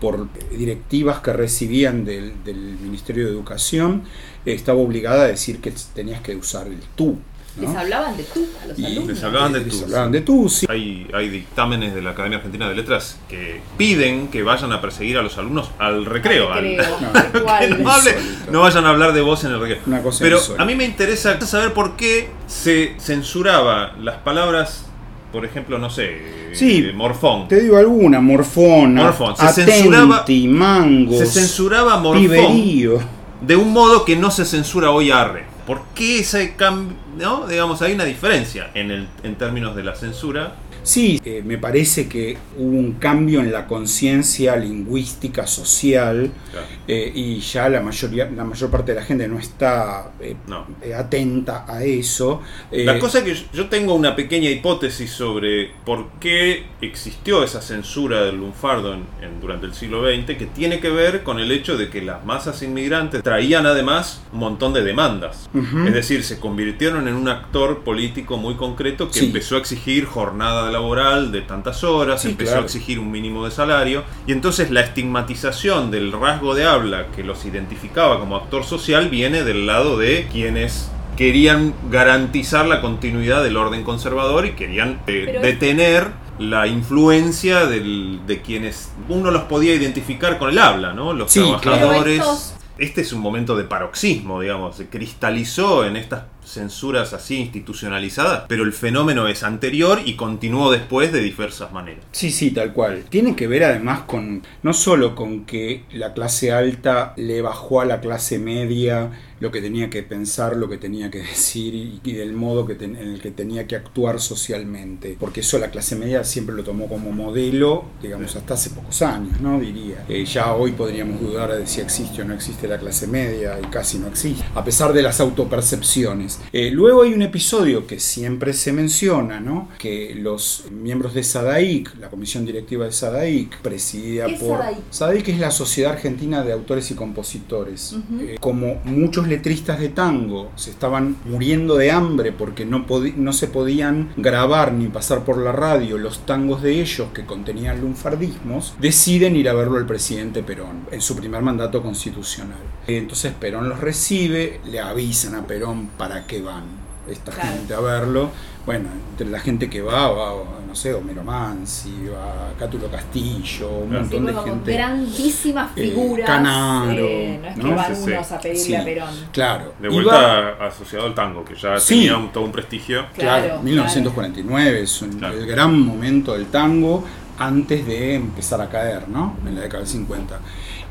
por 0.00 0.28
directivas 0.56 1.20
que 1.20 1.32
recibían 1.32 2.04
del, 2.04 2.32
del 2.44 2.56
Ministerio 2.82 3.24
de 3.26 3.30
Educación, 3.32 4.02
estaba 4.46 4.78
obligada 4.78 5.24
a 5.24 5.26
decir 5.28 5.60
que 5.60 5.72
tenías 5.94 6.20
que 6.20 6.36
usar 6.36 6.66
el 6.68 6.78
tú. 6.94 7.18
¿No? 7.56 7.62
Les 7.68 7.76
hablaban 7.76 8.16
de 8.16 8.22
tú 8.24 8.46
a 8.62 8.66
los 8.66 8.78
Y 8.78 8.84
alumnos. 8.86 9.08
les 9.14 9.24
hablaban 9.24 9.52
de 9.52 9.60
Les 9.60 9.68
tú. 9.78 9.84
hablaban 9.84 10.12
de 10.12 10.20
tú, 10.20 10.48
sí. 10.48 10.66
Hay, 10.68 11.06
hay 11.14 11.28
dictámenes 11.28 11.94
de 11.94 12.02
la 12.02 12.10
Academia 12.10 12.36
Argentina 12.38 12.68
de 12.68 12.74
Letras 12.74 13.18
que 13.28 13.60
piden 13.78 14.28
que 14.28 14.42
vayan 14.42 14.72
a 14.72 14.80
perseguir 14.80 15.16
a 15.18 15.22
los 15.22 15.36
alumnos 15.38 15.70
al 15.78 16.04
recreo. 16.04 16.52
al- 16.52 16.76
No, 16.76 16.82
tal 17.12 17.42
cual. 17.42 17.68
que 17.68 17.82
no, 17.82 17.90
hable- 17.90 18.10
Insólito. 18.10 18.52
no 18.52 18.60
vayan 18.60 18.84
a 18.86 18.90
hablar 18.90 19.12
de 19.12 19.20
vos 19.22 19.42
en 19.44 19.52
el 19.52 19.60
recreo. 19.60 19.78
Una 19.86 20.02
cosa 20.02 20.18
Pero 20.22 20.36
insólita. 20.38 20.62
a 20.62 20.66
mí 20.66 20.74
me 20.74 20.84
interesa 20.84 21.40
saber 21.46 21.72
por 21.72 21.96
qué 21.96 22.28
se 22.46 22.94
censuraba 22.98 23.92
las 24.00 24.16
palabras, 24.16 24.86
por 25.32 25.44
ejemplo, 25.44 25.78
no 25.78 25.90
sé, 25.90 26.36
Sí. 26.52 26.86
eh, 26.88 26.92
morfón. 26.94 27.48
Te 27.48 27.60
digo 27.60 27.76
alguna, 27.76 28.20
morfona, 28.20 29.02
Morfón. 29.04 29.36
Se 29.36 29.44
atenti, 29.46 29.72
censuraba- 29.72 30.24
mangos, 30.48 31.18
Se 31.18 31.26
censuraba 31.26 31.98
morfón 31.98 32.22
piberío. 32.22 32.98
de 33.40 33.56
un 33.56 33.72
modo 33.72 34.04
que 34.04 34.16
no 34.16 34.30
se 34.30 34.44
censura 34.44 34.90
hoy 34.90 35.10
arre. 35.10 35.44
¿Por 35.66 35.82
qué 35.94 36.20
ese 36.20 36.54
cambio? 36.54 36.96
¿No? 37.16 37.46
Digamos, 37.46 37.80
hay 37.82 37.94
una 37.94 38.04
diferencia 38.04 38.70
en, 38.74 38.90
el, 38.90 39.08
en 39.22 39.34
términos 39.36 39.74
de 39.74 39.82
la 39.84 39.94
censura. 39.94 40.54
Sí, 40.82 41.20
eh, 41.24 41.42
me 41.44 41.58
parece 41.58 42.08
que 42.08 42.38
hubo 42.56 42.68
un 42.78 42.92
cambio 42.92 43.40
en 43.40 43.50
la 43.50 43.66
conciencia 43.66 44.54
lingüística 44.54 45.44
social 45.44 46.30
Claro. 46.52 46.66
eh, 46.86 47.10
y 47.12 47.40
ya 47.40 47.68
la 47.68 47.80
mayoría, 47.80 48.30
la 48.30 48.44
mayor 48.44 48.70
parte 48.70 48.92
de 48.92 49.00
la 49.00 49.04
gente 49.04 49.26
no 49.26 49.36
está 49.36 50.12
eh, 50.20 50.36
No. 50.46 50.64
atenta 50.96 51.64
a 51.66 51.82
eso. 51.82 52.40
La 52.70 53.00
cosa 53.00 53.18
es 53.18 53.24
que 53.24 53.56
yo- 53.56 53.68
tengo 53.68 53.94
una 53.94 54.14
pequeña 54.14 54.48
hipótesis 54.48 55.10
sobre 55.10 55.70
por 55.84 56.08
qué 56.20 56.66
existió 56.80 57.42
esa 57.42 57.60
censura 57.60 58.22
del 58.22 58.36
lunfardo 58.36 58.94
en- 58.94 59.06
en- 59.22 59.40
durante 59.40 59.66
el 59.66 59.74
siglo 59.74 60.04
XX, 60.08 60.36
que 60.36 60.46
tiene 60.46 60.78
que 60.78 60.90
ver 60.90 61.24
con 61.24 61.40
el 61.40 61.50
hecho 61.50 61.76
de 61.76 61.88
que 61.90 62.00
las 62.00 62.24
masas 62.24 62.62
inmigrantes 62.62 63.24
traían 63.24 63.66
además 63.66 64.22
un 64.32 64.38
montón 64.38 64.72
de 64.72 64.84
demandas. 64.84 65.50
Es 65.84 65.92
decir, 65.94 66.22
se 66.22 66.38
convirtieron 66.38 67.05
en 67.08 67.14
un 67.14 67.28
actor 67.28 67.80
político 67.80 68.36
muy 68.36 68.54
concreto 68.54 69.08
que 69.08 69.18
Sí. 69.20 69.26
empezó 69.26 69.56
a 69.56 69.58
exigir 69.58 70.04
jornada 70.06 70.70
laboral 70.70 71.32
de 71.32 71.42
tantas 71.42 71.84
horas, 71.84 72.22
Sí, 72.22 72.28
empezó 72.28 72.50
claro. 72.52 72.62
a 72.62 72.64
exigir 72.66 72.98
un 72.98 73.10
mínimo 73.10 73.44
de 73.44 73.50
salario, 73.50 74.04
y 74.26 74.32
entonces 74.32 74.70
la 74.70 74.80
estigmatización 74.80 75.90
del 75.90 76.12
rasgo 76.12 76.54
de 76.54 76.64
habla 76.66 77.06
que 77.14 77.22
los 77.24 77.44
identificaba 77.44 78.18
como 78.20 78.36
actor 78.36 78.64
social 78.64 79.08
viene 79.08 79.42
del 79.44 79.66
lado 79.66 79.98
de 79.98 80.28
quienes 80.30 80.90
querían 81.16 81.72
garantizar 81.90 82.66
la 82.66 82.80
continuidad 82.82 83.42
del 83.42 83.56
orden 83.56 83.82
conservador 83.84 84.44
y 84.46 84.52
querían 84.52 85.00
eh, 85.06 85.38
detener 85.42 86.08
la 86.38 86.66
influencia 86.66 87.64
del- 87.64 88.20
de 88.26 88.42
quienes 88.42 88.92
uno 89.08 89.30
los 89.30 89.44
podía 89.44 89.74
identificar 89.74 90.36
con 90.38 90.50
el 90.50 90.58
habla, 90.58 90.92
¿no? 90.92 91.14
Los 91.14 91.32
Sí, 91.32 91.40
trabajadores. 91.40 92.18
Estos- 92.20 92.52
Este 92.78 93.00
es 93.00 93.14
un 93.14 93.22
momento 93.22 93.56
de 93.56 93.64
paroxismo, 93.64 94.38
digamos, 94.42 94.76
se 94.76 94.90
cristalizó 94.90 95.86
en 95.86 95.96
estas 95.96 96.24
censuras 96.46 97.12
así 97.12 97.36
institucionalizadas, 97.36 98.44
pero 98.48 98.64
el 98.64 98.72
fenómeno 98.72 99.28
es 99.28 99.42
anterior 99.42 100.00
y 100.04 100.14
continuó 100.14 100.70
después 100.70 101.12
de 101.12 101.20
diversas 101.20 101.72
maneras. 101.72 102.04
Sí, 102.12 102.30
sí, 102.30 102.50
tal 102.50 102.72
cual. 102.72 103.04
Tiene 103.08 103.36
que 103.36 103.46
ver 103.46 103.64
además 103.64 104.00
con, 104.02 104.42
no 104.62 104.72
solo 104.72 105.14
con 105.14 105.44
que 105.44 105.84
la 105.92 106.14
clase 106.14 106.52
alta 106.52 107.14
le 107.16 107.42
bajó 107.42 107.80
a 107.80 107.84
la 107.84 108.00
clase 108.00 108.38
media 108.38 109.10
lo 109.38 109.50
que 109.50 109.60
tenía 109.60 109.90
que 109.90 110.02
pensar, 110.02 110.56
lo 110.56 110.68
que 110.68 110.78
tenía 110.78 111.10
que 111.10 111.18
decir 111.18 111.74
y, 111.74 112.00
y 112.02 112.12
del 112.12 112.32
modo 112.32 112.66
en 112.70 112.96
el 112.96 113.20
que 113.20 113.30
tenía 113.30 113.66
que 113.66 113.76
actuar 113.76 114.20
socialmente. 114.20 115.16
Porque 115.18 115.40
eso 115.40 115.58
la 115.58 115.70
clase 115.70 115.96
media 115.96 116.24
siempre 116.24 116.54
lo 116.54 116.64
tomó 116.64 116.88
como 116.88 117.12
modelo, 117.12 117.84
digamos, 118.00 118.34
hasta 118.36 118.54
hace 118.54 118.70
pocos 118.70 119.02
años, 119.02 119.40
¿no? 119.40 119.60
Diría. 119.60 120.04
Eh, 120.08 120.24
ya 120.24 120.54
hoy 120.54 120.72
podríamos 120.72 121.20
dudar 121.20 121.52
de 121.52 121.66
si 121.66 121.80
existe 121.80 122.22
o 122.22 122.24
no 122.24 122.34
existe 122.34 122.66
la 122.66 122.78
clase 122.78 123.06
media 123.06 123.58
y 123.62 123.66
casi 123.66 123.98
no 123.98 124.06
existe, 124.06 124.44
a 124.54 124.64
pesar 124.64 124.92
de 124.92 125.02
las 125.02 125.20
autopercepciones. 125.20 126.35
Eh, 126.52 126.70
luego 126.70 127.02
hay 127.02 127.12
un 127.12 127.22
episodio 127.22 127.86
que 127.86 128.00
siempre 128.00 128.52
se 128.52 128.72
menciona, 128.72 129.40
¿no? 129.40 129.68
Que 129.78 130.14
los 130.14 130.64
miembros 130.70 131.14
de 131.14 131.22
SADAIC, 131.22 131.96
la 131.98 132.08
comisión 132.08 132.44
directiva 132.44 132.86
de 132.86 132.92
SADAIC, 132.92 133.58
presidida 133.58 134.26
¿Qué 134.26 134.34
por... 134.34 134.58
SADAIC? 134.58 134.78
SADAIC 134.90 135.28
es 135.28 135.38
la 135.38 135.50
Sociedad 135.50 135.92
Argentina 135.92 136.42
de 136.42 136.52
Autores 136.52 136.90
y 136.90 136.94
Compositores. 136.94 137.96
Eh, 138.20 138.36
como 138.40 138.80
muchos 138.84 139.26
letristas 139.28 139.80
de 139.80 139.88
tango 139.88 140.50
se 140.56 140.70
estaban 140.70 141.16
muriendo 141.24 141.76
de 141.76 141.90
hambre 141.90 142.32
porque 142.32 142.64
no 142.64 143.32
se 143.32 143.46
podían 143.48 144.12
grabar 144.16 144.72
ni 144.72 144.86
pasar 144.88 145.24
por 145.24 145.38
la 145.38 145.52
radio 145.52 145.98
los 145.98 146.24
tangos 146.26 146.62
de 146.62 146.80
ellos 146.80 147.08
que 147.12 147.24
contenían 147.24 147.80
lunfardismos, 147.80 148.74
deciden 148.80 149.36
ir 149.36 149.48
a 149.48 149.54
verlo 149.54 149.78
al 149.78 149.86
presidente 149.86 150.42
Perón 150.42 150.86
en 150.90 151.00
su 151.00 151.16
primer 151.16 151.42
mandato 151.42 151.82
constitucional. 151.82 152.58
Entonces 152.86 153.32
Perón 153.38 153.68
los 153.68 153.80
recibe, 153.80 154.60
le 154.64 154.80
avisan 154.80 155.34
a 155.34 155.46
Perón 155.46 155.88
para 155.98 156.26
qué 156.26 156.40
van 156.40 156.64
esta 157.10 157.32
Claro. 157.32 157.50
gente 157.50 157.74
a 157.74 157.80
verlo. 157.80 158.30
Bueno, 158.64 158.88
entre 159.10 159.28
la 159.28 159.38
gente 159.38 159.70
que 159.70 159.80
va, 159.80 160.08
va, 160.10 160.32
no 160.66 160.74
sé, 160.74 160.92
Homero 160.92 161.22
Mansi, 161.22 162.08
va 162.12 162.52
Cátulo 162.58 162.90
Castillo, 162.90 163.70
un 163.70 163.88
Claro. 163.90 164.02
montón 164.02 164.26
de 164.26 164.32
como 164.32 164.44
gente. 164.46 164.72
grandísimas 164.72 165.70
Eh, 165.76 165.82
figuras. 165.82 166.26
Canaro, 166.26 166.92
eh, 167.06 167.38
no 167.40 167.48
es 167.48 167.54
que 167.54 167.62
¿no? 167.62 167.76
van 167.76 167.94
Sí, 167.96 168.02
sí. 168.04 168.10
unos 168.10 168.32
a 168.32 168.40
pedirle 168.40 168.64
Sí. 168.64 168.74
a 168.74 168.84
Perón. 168.84 169.08
Claro. 169.32 169.74
De 169.80 169.88
vuelta 169.88 170.66
asociado 170.66 171.06
al 171.06 171.14
tango, 171.14 171.44
que 171.44 171.54
ya 171.54 171.78
Sí. 171.78 171.94
tenía 171.94 172.16
un- 172.16 172.32
todo 172.32 172.42
un 172.42 172.50
prestigio. 172.52 173.06
Claro, 173.16 173.44
Claro, 173.46 173.62
1949 173.62 174.82
es 174.82 175.00
un- 175.02 175.10
Claro. 175.12 175.38
el 175.38 175.46
gran 175.46 175.78
momento 175.80 176.32
del 176.32 176.46
tango, 176.46 177.04
antes 177.38 177.86
de 177.86 178.14
empezar 178.14 178.60
a 178.60 178.68
caer, 178.68 179.08
¿no? 179.08 179.36
En 179.46 179.54
la 179.54 179.62
década 179.62 179.80
del 179.80 179.88
50. 179.88 180.40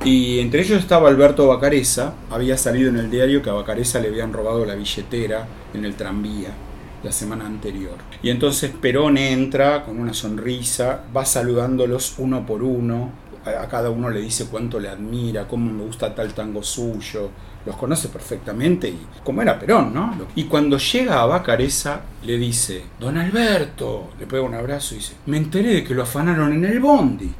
Y 0.03 0.39
entre 0.39 0.61
ellos 0.61 0.79
estaba 0.79 1.09
Alberto 1.09 1.47
Bacareza, 1.47 2.13
había 2.29 2.57
salido 2.57 2.89
en 2.89 2.97
el 2.97 3.09
diario 3.09 3.41
que 3.41 3.49
a 3.49 3.53
Bacareza 3.53 3.99
le 3.99 4.09
habían 4.09 4.33
robado 4.33 4.65
la 4.65 4.75
billetera 4.75 5.47
en 5.73 5.85
el 5.85 5.95
tranvía 5.95 6.49
la 7.03 7.11
semana 7.11 7.45
anterior. 7.45 7.95
Y 8.21 8.29
entonces 8.29 8.71
Perón 8.71 9.17
entra 9.17 9.83
con 9.83 9.99
una 9.99 10.13
sonrisa, 10.13 11.03
va 11.15 11.23
saludándolos 11.25 12.15
uno 12.17 12.45
por 12.45 12.63
uno, 12.63 13.11
a 13.45 13.67
cada 13.67 13.91
uno 13.91 14.09
le 14.09 14.21
dice 14.21 14.47
cuánto 14.49 14.79
le 14.79 14.89
admira, 14.89 15.47
cómo 15.47 15.71
me 15.71 15.83
gusta 15.83 16.15
tal 16.15 16.33
tango 16.33 16.63
suyo, 16.63 17.29
los 17.65 17.75
conoce 17.77 18.10
perfectamente 18.10 18.88
y 18.89 18.98
como 19.24 19.41
era 19.41 19.57
Perón, 19.60 19.93
¿no? 19.93 20.15
Y 20.36 20.43
cuando 20.45 20.77
llega 20.77 21.22
a 21.22 21.25
Bacareza 21.25 22.01
le 22.24 22.38
dice, 22.38 22.84
Don 23.00 23.17
Alberto, 23.17 24.10
le 24.19 24.25
pega 24.27 24.41
un 24.43 24.53
abrazo 24.53 24.95
y 24.95 24.98
dice, 25.00 25.13
me 25.25 25.38
enteré 25.38 25.74
de 25.75 25.84
que 25.84 25.93
lo 25.95 26.03
afanaron 26.03 26.53
en 26.53 26.65
el 26.65 26.79
bondi. 26.79 27.31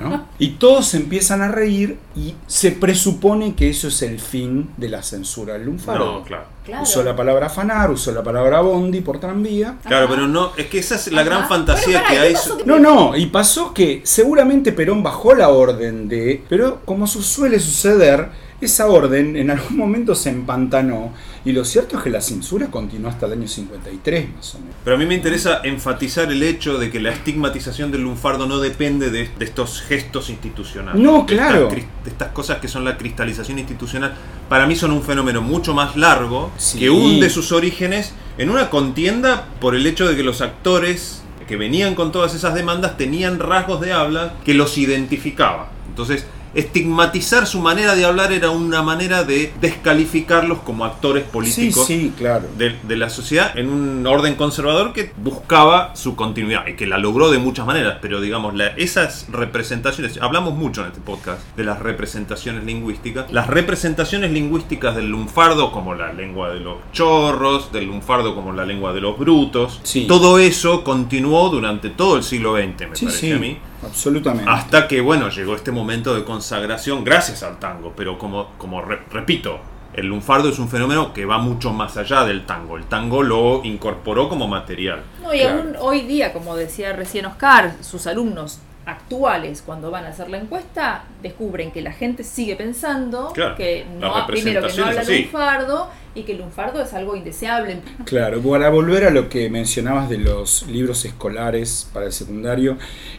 ¿no? 0.00 0.26
Y 0.38 0.50
todos 0.52 0.94
empiezan 0.94 1.42
a 1.42 1.48
reír 1.48 1.98
y 2.16 2.34
se 2.46 2.72
presupone 2.72 3.54
que 3.54 3.70
eso 3.70 3.88
es 3.88 4.02
el 4.02 4.18
fin 4.20 4.70
de 4.76 4.88
la 4.88 5.02
censura 5.02 5.54
del 5.54 5.64
lunfardo. 5.66 6.18
No, 6.18 6.24
claro. 6.24 6.44
Claro. 6.64 6.82
Usó 6.82 7.02
la 7.02 7.16
palabra 7.16 7.46
afanar, 7.46 7.90
usó 7.90 8.12
la 8.12 8.22
palabra 8.22 8.60
bondi 8.60 9.00
por 9.00 9.18
tranvía. 9.18 9.76
Claro, 9.86 10.06
pero 10.10 10.28
no, 10.28 10.52
es 10.56 10.66
que 10.66 10.80
esa 10.80 10.96
es 10.96 11.10
la 11.10 11.22
gran 11.22 11.48
fantasía 11.48 12.02
Bueno, 12.02 12.08
que 12.08 12.14
¿y 12.14 12.34
hay. 12.34 12.34
No, 12.66 12.78
no, 12.78 13.16
y 13.16 13.26
pasó 13.26 13.72
que 13.72 14.02
seguramente 14.04 14.72
Perón 14.72 15.02
bajó 15.02 15.34
la 15.34 15.48
orden 15.48 16.08
de... 16.08 16.44
Pero 16.48 16.80
como 16.84 17.06
su- 17.06 17.22
suele 17.22 17.58
suceder, 17.58 18.28
esa 18.60 18.86
orden 18.88 19.36
en 19.36 19.50
algún 19.50 19.76
momento 19.76 20.14
se 20.16 20.30
empantanó 20.30 21.12
y 21.44 21.52
lo 21.52 21.64
cierto 21.64 21.96
es 21.96 22.02
que 22.02 22.10
la 22.10 22.20
censura 22.20 22.66
continuó 22.66 23.08
hasta 23.08 23.26
el 23.26 23.32
año 23.34 23.46
53 23.46 24.34
más 24.34 24.54
o 24.54 24.58
menos. 24.58 24.74
Pero 24.82 24.96
a 24.96 24.98
mí 24.98 25.06
me 25.06 25.14
interesa 25.14 25.60
enfatizar 25.62 26.30
el 26.32 26.42
hecho 26.42 26.76
de 26.78 26.90
que 26.90 26.98
la 27.00 27.10
estigmatización 27.10 27.92
del 27.92 28.02
lunfardo 28.02 28.46
no 28.46 28.58
depende 28.58 29.10
de, 29.10 29.28
de 29.38 29.44
estos 29.44 29.82
gestos 29.82 30.28
institucionales. 30.28 31.00
No, 31.00 31.24
De 31.26 31.34
estas 31.34 31.48
claro. 31.50 31.68
De 31.68 32.10
estas 32.10 32.32
cosas 32.32 32.58
que 32.58 32.66
son 32.68 32.84
la 32.84 32.96
cristalización 32.98 33.58
institucional. 33.58 34.14
Para 34.48 34.66
mí 34.66 34.74
son 34.74 34.90
un 34.90 35.02
fenómeno 35.02 35.40
mucho 35.40 35.72
más 35.74 35.96
largo 35.96 36.50
Sí. 36.56 36.78
que 36.80 36.90
hunde 36.90 37.30
sus 37.30 37.52
orígenes 37.52 38.12
en 38.38 38.50
una 38.50 38.70
contienda 38.70 39.46
por 39.60 39.74
el 39.76 39.86
hecho 39.86 40.08
de 40.08 40.16
que 40.16 40.22
los 40.24 40.40
actores 40.40 41.22
que 41.46 41.56
venían 41.56 41.94
con 41.94 42.12
todas 42.12 42.34
esas 42.34 42.54
demandas 42.54 42.96
tenían 42.96 43.38
rasgos 43.38 43.80
de 43.80 43.92
habla 43.92 44.34
que 44.44 44.52
los 44.54 44.76
identificaba. 44.78 45.70
Entonces, 45.88 46.26
estigmatizar 46.54 47.46
su 47.46 47.60
manera 47.60 47.94
de 47.94 48.04
hablar 48.04 48.32
era 48.32 48.50
una 48.50 48.82
manera 48.82 49.24
de 49.24 49.52
descalificarlos 49.60 50.58
como 50.60 50.84
actores 50.84 51.24
Sí, 51.24 51.30
políticos 51.32 51.86
sí, 51.86 52.12
claro. 52.16 52.46
de, 52.56 52.76
de 52.82 52.96
la 52.96 53.10
sociedad 53.10 53.56
en 53.58 53.68
un 53.68 54.06
orden 54.06 54.34
conservador 54.34 54.92
que 54.92 55.12
buscaba 55.16 55.94
su 55.96 56.14
continuidad 56.16 56.66
y 56.66 56.74
que 56.74 56.86
la 56.86 56.98
logró 56.98 57.30
de 57.30 57.38
muchas 57.38 57.66
maneras, 57.66 57.98
pero 58.00 58.20
digamos, 58.20 58.54
la- 58.54 58.68
esas 58.68 59.26
representaciones, 59.30 60.18
hablamos 60.20 60.54
mucho 60.54 60.82
en 60.82 60.88
este 60.88 61.00
podcast 61.00 61.40
de 61.56 61.64
las 61.64 61.78
representaciones 61.80 62.64
lingüísticas, 62.64 63.30
las 63.32 63.46
representaciones 63.46 64.30
lingüísticas 64.32 64.94
del 64.96 65.08
lunfardo 65.08 65.72
como 65.72 65.94
la 65.94 66.12
lengua 66.12 66.50
de 66.50 66.60
los 66.60 66.76
chorros, 66.92 67.72
del 67.72 67.86
lunfardo 67.86 68.34
como 68.34 68.52
la 68.52 68.64
lengua 68.64 68.92
de 68.92 69.00
los 69.00 69.18
brutos, 69.18 69.80
Sí. 69.82 70.06
todo 70.06 70.38
eso 70.38 70.84
continuó 70.84 71.48
durante 71.50 71.90
todo 71.90 72.16
el 72.16 72.22
siglo 72.22 72.56
XX, 72.56 72.88
me 72.88 72.96
Sí, 72.96 73.04
parece 73.06 73.20
sí, 73.26 73.32
a 73.32 73.38
mí. 73.38 73.58
Absolutamente. 73.84 74.50
Hasta 74.50 74.86
que, 74.88 75.00
bueno, 75.00 75.28
llegó 75.28 75.54
este 75.54 75.70
momento 75.72 76.14
de 76.14 76.24
consagración 76.24 77.04
gracias 77.04 77.42
al 77.42 77.58
tango, 77.58 77.92
pero 77.96 78.18
como, 78.18 78.50
como 78.58 78.82
re- 78.82 79.00
repito, 79.10 79.58
el 79.94 80.06
lunfardo 80.06 80.48
es 80.48 80.58
un 80.58 80.68
fenómeno 80.68 81.12
que 81.12 81.24
va 81.24 81.38
mucho 81.38 81.72
más 81.72 81.96
allá 81.96 82.24
del 82.24 82.46
tango. 82.46 82.76
El 82.76 82.84
tango 82.84 83.22
lo 83.22 83.62
incorporó 83.64 84.28
como 84.28 84.46
material. 84.46 85.02
No, 85.22 85.34
y 85.34 85.40
Claro. 85.40 85.58
aún 85.58 85.76
hoy 85.80 86.02
día, 86.02 86.32
como 86.32 86.54
decía 86.56 86.92
recién 86.92 87.26
Oscar, 87.26 87.74
sus 87.80 88.06
alumnos 88.06 88.60
actuales, 88.86 89.62
cuando 89.64 89.90
van 89.90 90.04
a 90.06 90.08
hacer 90.08 90.30
la 90.30 90.38
encuesta, 90.38 91.04
descubren 91.22 91.70
que 91.72 91.82
la 91.82 91.92
gente 91.92 92.24
sigue 92.24 92.56
pensando 92.56 93.32
Claro, 93.34 93.54
que 93.54 93.84
no, 94.00 94.26
primero 94.26 94.66
que 94.66 94.72
no 94.74 94.86
habla 94.86 95.02
lunfardo 95.04 95.90
y 96.14 96.22
que 96.22 96.32
el 96.32 96.38
lunfardo 96.38 96.82
es 96.82 96.92
algo 96.94 97.16
indeseable. 97.16 97.80
Claro, 98.04 98.40
para 98.40 98.70
volver 98.70 99.04
a 99.04 99.10
lo 99.10 99.28
que 99.28 99.48
mencionabas 99.50 100.08
de 100.08 100.18
los 100.18 100.66
libros 100.66 101.04
escolares 101.04 101.88
para 101.92 102.06
el 102.06 102.12
secundario, 102.12 102.76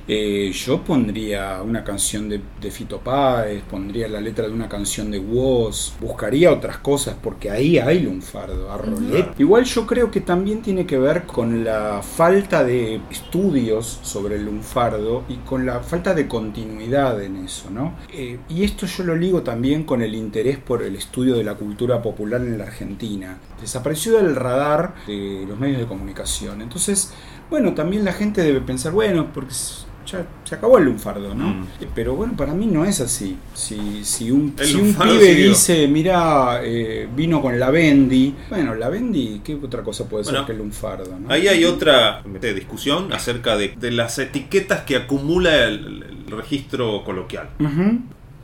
eh, 0.07 0.51
yo 0.53 0.83
pondría 0.83 1.61
una 1.61 1.83
canción 1.83 2.29
de, 2.29 2.41
de 2.59 2.71
Fito 2.71 2.99
Páez, 2.99 3.61
pondría 3.69 4.07
la 4.07 4.21
letra 4.21 4.47
de 4.47 4.53
una 4.53 4.67
canción 4.67 5.11
de 5.11 5.19
Woz, 5.19 5.93
buscaría 5.99 6.51
otras 6.51 6.77
cosas, 6.79 7.15
porque 7.21 7.49
ahí 7.49 7.77
hay 7.77 7.99
lunfardo, 7.99 8.71
a 8.71 8.77
rolet. 8.77 9.39
Igual 9.39 9.65
yo 9.65 9.85
creo 9.85 10.11
que 10.11 10.21
también 10.21 10.61
tiene 10.61 10.85
que 10.85 10.97
ver 10.97 11.23
con 11.23 11.63
la 11.63 12.01
falta 12.01 12.63
de 12.63 13.01
estudios 13.09 13.99
sobre 14.01 14.35
el 14.35 14.45
lunfardo 14.45 15.23
y 15.29 15.35
con 15.37 15.65
la 15.65 15.79
falta 15.81 16.13
de 16.13 16.27
continuidad 16.27 17.21
en 17.21 17.37
eso, 17.37 17.69
¿no? 17.69 17.95
Eh, 18.13 18.39
y 18.49 18.63
esto 18.63 18.85
yo 18.85 19.03
lo 19.03 19.15
ligo 19.15 19.41
también 19.41 19.83
con 19.83 20.01
el 20.01 20.15
interés 20.15 20.57
por 20.57 20.83
el 20.83 20.95
estudio 20.95 21.35
de 21.35 21.43
la 21.43 21.55
cultura 21.55 22.01
popular 22.01 22.41
en 22.41 22.57
la 22.57 22.65
Argentina. 22.65 22.78
Desapareció 23.61 24.17
del 24.17 24.35
radar 24.35 24.95
de 25.07 25.45
los 25.47 25.59
medios 25.59 25.79
de 25.79 25.85
comunicación. 25.87 26.61
Entonces, 26.61 27.13
bueno, 27.49 27.73
también 27.73 28.05
la 28.05 28.13
gente 28.13 28.41
debe 28.41 28.61
pensar, 28.61 28.91
bueno, 28.93 29.31
porque 29.33 29.53
ya 30.05 30.25
se 30.43 30.55
acabó 30.55 30.77
el 30.79 30.85
lunfardo, 30.85 31.35
¿no? 31.35 31.49
Mm. 31.49 31.67
Eh, 31.81 31.87
Pero 31.93 32.15
bueno, 32.15 32.33
para 32.35 32.53
mí 32.53 32.65
no 32.65 32.83
es 32.85 32.99
así. 32.99 33.37
Si, 33.53 34.03
si 34.03 34.31
un, 34.31 34.55
si 34.59 34.75
un 34.75 34.93
pibe 34.95 35.19
siguió. 35.19 35.49
dice, 35.49 35.87
mira, 35.87 36.61
eh, 36.63 37.07
vino 37.15 37.41
con 37.41 37.59
la 37.59 37.69
Bendy, 37.69 38.35
bueno, 38.49 38.73
la 38.75 38.89
Bendy, 38.89 39.41
¿qué 39.43 39.55
otra 39.55 39.83
cosa 39.83 40.07
puede 40.09 40.23
Bueno, 40.23 40.39
ser 40.39 40.45
que 40.47 40.51
el 40.53 40.57
lunfardo? 40.59 41.19
¿no? 41.19 41.31
Ahí 41.31 41.47
hay 41.47 41.63
otra 41.65 42.23
eh, 42.41 42.53
discusión 42.53 43.13
acerca 43.13 43.55
de, 43.55 43.75
de 43.77 43.91
las 43.91 44.17
etiquetas 44.17 44.81
que 44.81 44.95
acumula 44.95 45.65
el, 45.65 46.23
el 46.27 46.31
registro 46.35 47.03
coloquial. 47.03 47.49
Ujú. 47.59 47.99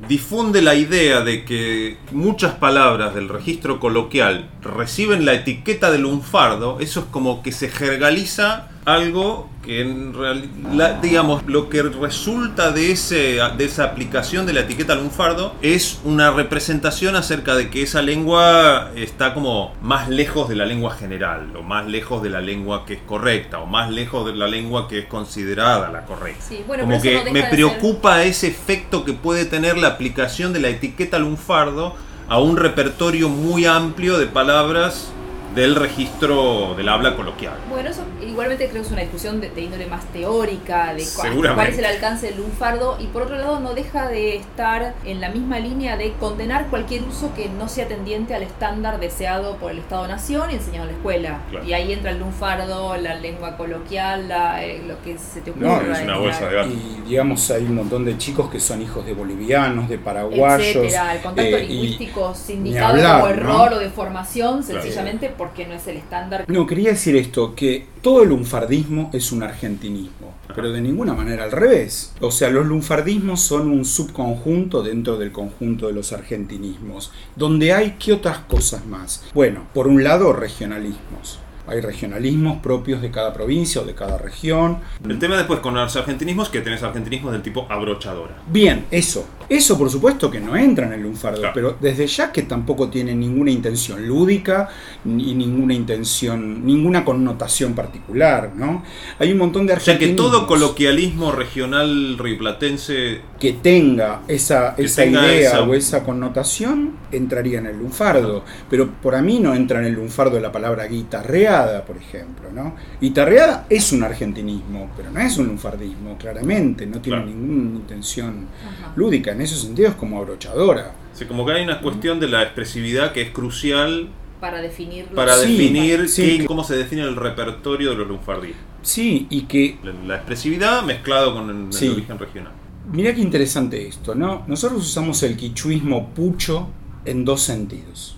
Difunde 0.07 0.61
la 0.61 0.75
idea 0.75 1.21
de 1.21 1.45
que 1.45 1.97
muchas 2.11 2.53
palabras 2.55 3.15
del 3.15 3.29
registro 3.29 3.79
coloquial 3.79 4.49
reciben 4.61 5.25
la 5.25 5.33
etiqueta 5.33 5.91
de 5.91 5.99
lunfardo, 5.99 6.79
eso 6.79 7.01
es 7.01 7.05
como 7.07 7.41
que 7.41 7.51
se 7.51 7.69
jergaliza 7.69 8.69
algo 8.85 9.49
que 9.63 9.81
en 9.81 10.13
realidad, 10.13 10.99
digamos, 11.01 11.43
lo 11.47 11.69
que 11.69 11.81
resulta 11.81 12.71
de, 12.71 12.91
ese, 12.91 13.39
de 13.57 13.65
esa 13.65 13.83
aplicación 13.83 14.45
de 14.45 14.53
la 14.53 14.59
etiqueta 14.61 14.93
lunfardo 14.93 15.55
es 15.63 15.99
una 16.03 16.29
representación 16.29 17.15
acerca 17.15 17.55
de 17.55 17.71
que 17.71 17.81
esa 17.81 18.03
lengua 18.03 18.91
está 18.95 19.33
como 19.33 19.73
más 19.81 20.07
lejos 20.07 20.47
de 20.49 20.55
la 20.55 20.67
lengua 20.67 20.93
general, 20.93 21.55
o 21.55 21.63
más 21.63 21.87
lejos 21.87 22.21
de 22.21 22.29
la 22.29 22.41
lengua 22.41 22.85
que 22.85 22.93
es 22.93 23.01
correcta, 23.01 23.57
o 23.59 23.65
más 23.65 23.89
lejos 23.89 24.27
de 24.27 24.35
la 24.35 24.47
lengua 24.47 24.87
que 24.87 24.99
es 24.99 25.05
considerada 25.05 25.89
la 25.89 26.05
correcta. 26.05 26.45
Sí, 26.47 26.63
bueno, 26.67 26.83
Como 26.83 27.01
que 27.01 27.23
no 27.25 27.31
me 27.31 27.43
preocupa 27.43 28.23
ese 28.23 28.47
efecto 28.47 29.03
que 29.03 29.13
puede 29.13 29.45
tener 29.45 29.77
la 29.77 29.87
aplicación 29.87 30.53
de 30.53 30.59
la 30.59 30.69
etiqueta 30.69 31.17
lunfardo 31.17 31.95
a 32.27 32.39
un 32.39 32.57
repertorio 32.57 33.29
muy 33.29 33.65
amplio 33.65 34.19
de 34.19 34.27
palabras 34.27 35.11
del 35.55 35.75
registro 35.75 36.75
del 36.75 36.89
habla 36.89 37.15
coloquial. 37.15 37.53
Bueno, 37.69 37.89
eso 37.89 38.01
igualmente 38.21 38.67
creo 38.69 38.81
que 38.81 38.87
es 38.87 38.91
una 38.91 39.01
discusión 39.01 39.39
de, 39.41 39.49
de 39.49 39.61
índole 39.61 39.85
más 39.87 40.03
teórica, 40.11 40.93
de 40.93 41.05
cuál, 41.15 41.69
es 41.69 41.77
el 41.79 41.85
alcance 41.85 42.27
del 42.27 42.37
lunfardo, 42.37 42.97
y 42.99 43.07
por 43.07 43.23
otro 43.23 43.37
lado 43.37 43.59
no 43.59 43.73
deja 43.73 44.07
de 44.07 44.35
estar 44.35 44.93
en 45.05 45.21
la 45.21 45.29
misma 45.29 45.59
línea 45.59 45.97
de 45.97 46.11
condenar 46.13 46.67
cualquier 46.67 47.03
uso 47.03 47.33
que 47.35 47.49
no 47.49 47.67
sea 47.69 47.87
tendiente 47.87 48.35
al 48.35 48.43
estándar 48.43 48.99
deseado 48.99 49.55
por 49.57 49.71
el 49.71 49.79
Estado-Nación 49.79 50.51
y 50.51 50.55
enseñado 50.55 50.83
en 50.83 50.91
la 50.91 50.97
escuela. 50.97 51.39
Claro. 51.49 51.65
Y 51.65 51.73
ahí 51.73 51.93
entra 51.93 52.11
el 52.11 52.19
lunfardo, 52.19 52.95
la 52.97 53.15
lengua 53.15 53.55
coloquial, 53.57 54.27
la, 54.27 54.63
eh, 54.63 54.83
lo 54.85 55.01
que 55.03 55.17
se 55.17 55.41
te 55.41 55.51
No, 55.55 55.75
ocurra. 55.75 55.97
es 55.97 56.03
una 56.03 56.17
bolsa 56.17 56.47
de 56.49 56.55
gato. 56.55 56.69
Y 56.69 57.01
digamos, 57.07 57.49
hay 57.51 57.63
un 57.63 57.75
montón 57.75 58.03
de 58.05 58.17
chicos 58.17 58.49
que 58.49 58.59
son 58.59 58.81
hijos 58.81 59.05
de 59.05 59.13
bolivianos, 59.13 59.87
de 59.87 59.97
paraguayos. 59.97 60.65
etcétera, 60.75 61.15
el 61.15 61.21
contacto 61.21 61.55
eh, 61.55 61.65
lingüístico 61.65 62.33
ni 62.49 62.53
indicado 62.55 62.87
hablar, 62.95 63.21
como 63.21 63.33
¿no? 63.33 63.39
error 63.39 63.73
o 63.73 63.79
deformación, 63.79 64.61
Claro. 64.63 64.81
sencillamente 64.81 65.29
porque 65.45 65.67
no 65.67 65.75
es 65.75 65.85
el 65.85 65.97
estándar. 65.97 66.45
No, 66.47 66.65
quería 66.65 66.89
decir 66.89 67.15
esto, 67.15 67.53
que 67.53 67.85
todo 68.01 68.23
el 68.23 68.29
lunfardismo 68.29 69.11
es 69.13 69.31
un 69.31 69.43
argentinismo, 69.43 70.33
pero 70.55 70.71
de 70.71 70.81
ninguna 70.81 71.13
manera 71.13 71.43
al 71.43 71.51
revés. 71.51 72.15
O 72.19 72.31
sea, 72.31 72.49
los 72.49 72.65
lunfardismos 72.65 73.41
son 73.41 73.69
un 73.69 73.85
subconjunto 73.85 74.81
dentro 74.81 75.17
del 75.17 75.31
conjunto 75.31 75.85
de 75.85 75.93
los 75.93 76.13
argentinismos, 76.13 77.11
donde 77.35 77.73
hay 77.73 77.95
qué 77.99 78.13
otras 78.13 78.39
cosas 78.39 78.87
más. 78.87 79.23
Bueno, 79.35 79.67
por 79.71 79.87
un 79.87 80.03
lado, 80.03 80.33
regionalismos. 80.33 81.39
Hay 81.67 81.81
regionalismos 81.81 82.57
propios 82.57 83.01
de 83.01 83.09
cada 83.11 83.33
provincia 83.33 83.81
o 83.81 83.85
de 83.85 83.95
cada 83.95 84.17
región. 84.17 84.79
El 85.07 85.19
tema 85.19 85.35
después 85.37 85.59
con 85.59 85.73
los 85.73 85.95
argentinismos, 85.95 86.49
que 86.49 86.61
tenés 86.61 86.83
argentinismos 86.83 87.33
del 87.33 87.41
tipo 87.41 87.65
abrochadora. 87.69 88.35
Bien, 88.47 88.85
eso. 88.91 89.27
Eso 89.49 89.77
por 89.77 89.89
supuesto 89.89 90.29
que 90.31 90.39
no 90.39 90.55
entra 90.55 90.87
en 90.87 90.93
el 90.93 91.01
lunfardo, 91.01 91.39
Claro. 91.39 91.53
pero 91.53 91.77
desde 91.79 92.07
ya 92.07 92.31
que 92.31 92.43
tampoco 92.43 92.89
tiene 92.89 93.13
ninguna 93.13 93.51
intención 93.51 94.07
lúdica 94.07 94.69
ni 95.03 95.33
ninguna 95.33 95.73
intención, 95.73 96.65
ninguna 96.65 97.03
connotación 97.03 97.73
particular, 97.73 98.51
¿no? 98.55 98.83
Hay 99.19 99.31
un 99.31 99.37
montón 99.37 99.67
de 99.67 99.73
O 99.73 99.79
sea 99.79 99.97
que 99.97 100.09
todo 100.09 100.47
coloquialismo 100.47 101.31
regional 101.31 102.17
rioplatense 102.17 103.21
que 103.39 103.53
tenga 103.53 104.21
esa, 104.27 104.75
Que 104.75 104.83
esa 104.83 105.03
tenga 105.03 105.25
idea 105.27 105.49
esa- 105.49 105.61
o 105.63 105.73
esa 105.73 106.03
connotación 106.03 106.93
entraría 107.11 107.59
en 107.59 107.67
el 107.67 107.77
lunfardo, 107.77 108.43
pero 108.69 108.89
por 109.01 109.15
a 109.15 109.21
mí 109.21 109.39
no 109.39 109.53
entra 109.53 109.79
en 109.79 109.85
el 109.85 109.93
lunfardo 109.93 110.39
la 110.39 110.51
palabra 110.51 110.85
guitarrear 110.87 111.15
Tarreada, 111.25 111.85
por 111.85 111.97
ejemplo, 111.97 112.49
¿no? 112.53 112.75
Y 113.01 113.11
Tarreada 113.11 113.65
es 113.69 113.91
un 113.93 114.03
argentinismo, 114.03 114.89
pero 114.97 115.11
no 115.11 115.19
es 115.19 115.37
un 115.37 115.47
lunfardismo, 115.47 116.17
claramente, 116.17 116.85
no 116.85 116.99
tiene 116.99 117.23
Claro. 117.23 117.25
ninguna 117.31 117.75
intención 117.79 118.45
Ajá. 118.61 118.93
lúdica, 118.95 119.33
en 119.35 119.41
ese 119.41 119.55
sentido 119.55 119.89
es 119.89 119.95
como 119.95 120.17
abrochadora. 120.17 120.93
Sí, 121.13 121.25
como 121.25 121.45
que 121.45 121.53
hay 121.53 121.63
una 121.63 121.79
cuestión 121.81 122.19
de 122.19 122.27
la 122.27 122.43
expresividad 122.43 123.11
que 123.13 123.21
es 123.21 123.29
crucial 123.31 124.09
Para 124.41 124.61
definirlo. 124.61 125.15
para 125.15 125.35
Sí, 125.37 125.51
definir 125.51 126.09
sí. 126.09 126.37
qué- 126.39 126.45
cómo 126.45 126.63
se 126.63 126.75
define 126.75 127.03
el 127.03 127.15
repertorio 127.15 127.91
de 127.91 127.95
los 127.97 128.07
lunfardistas. 128.07 128.61
Sí, 128.81 129.27
y 129.29 129.43
que 129.43 129.77
La, 129.83 129.93
la 130.05 130.15
expresividad 130.17 130.83
mezclado 130.83 131.33
con 131.33 131.49
el, 131.49 131.77
el 131.83 131.91
origen 131.91 132.19
regional. 132.19 132.51
Mirá 132.91 133.15
qué 133.15 133.21
interesante 133.21 133.87
esto, 133.87 134.13
¿no? 134.13 134.43
Nosotros 134.47 134.81
usamos 134.83 135.23
el 135.23 135.35
quichuismo 135.37 136.09
pucho 136.09 136.67
en 137.05 137.25
dos 137.25 137.41
sentidos. 137.41 138.15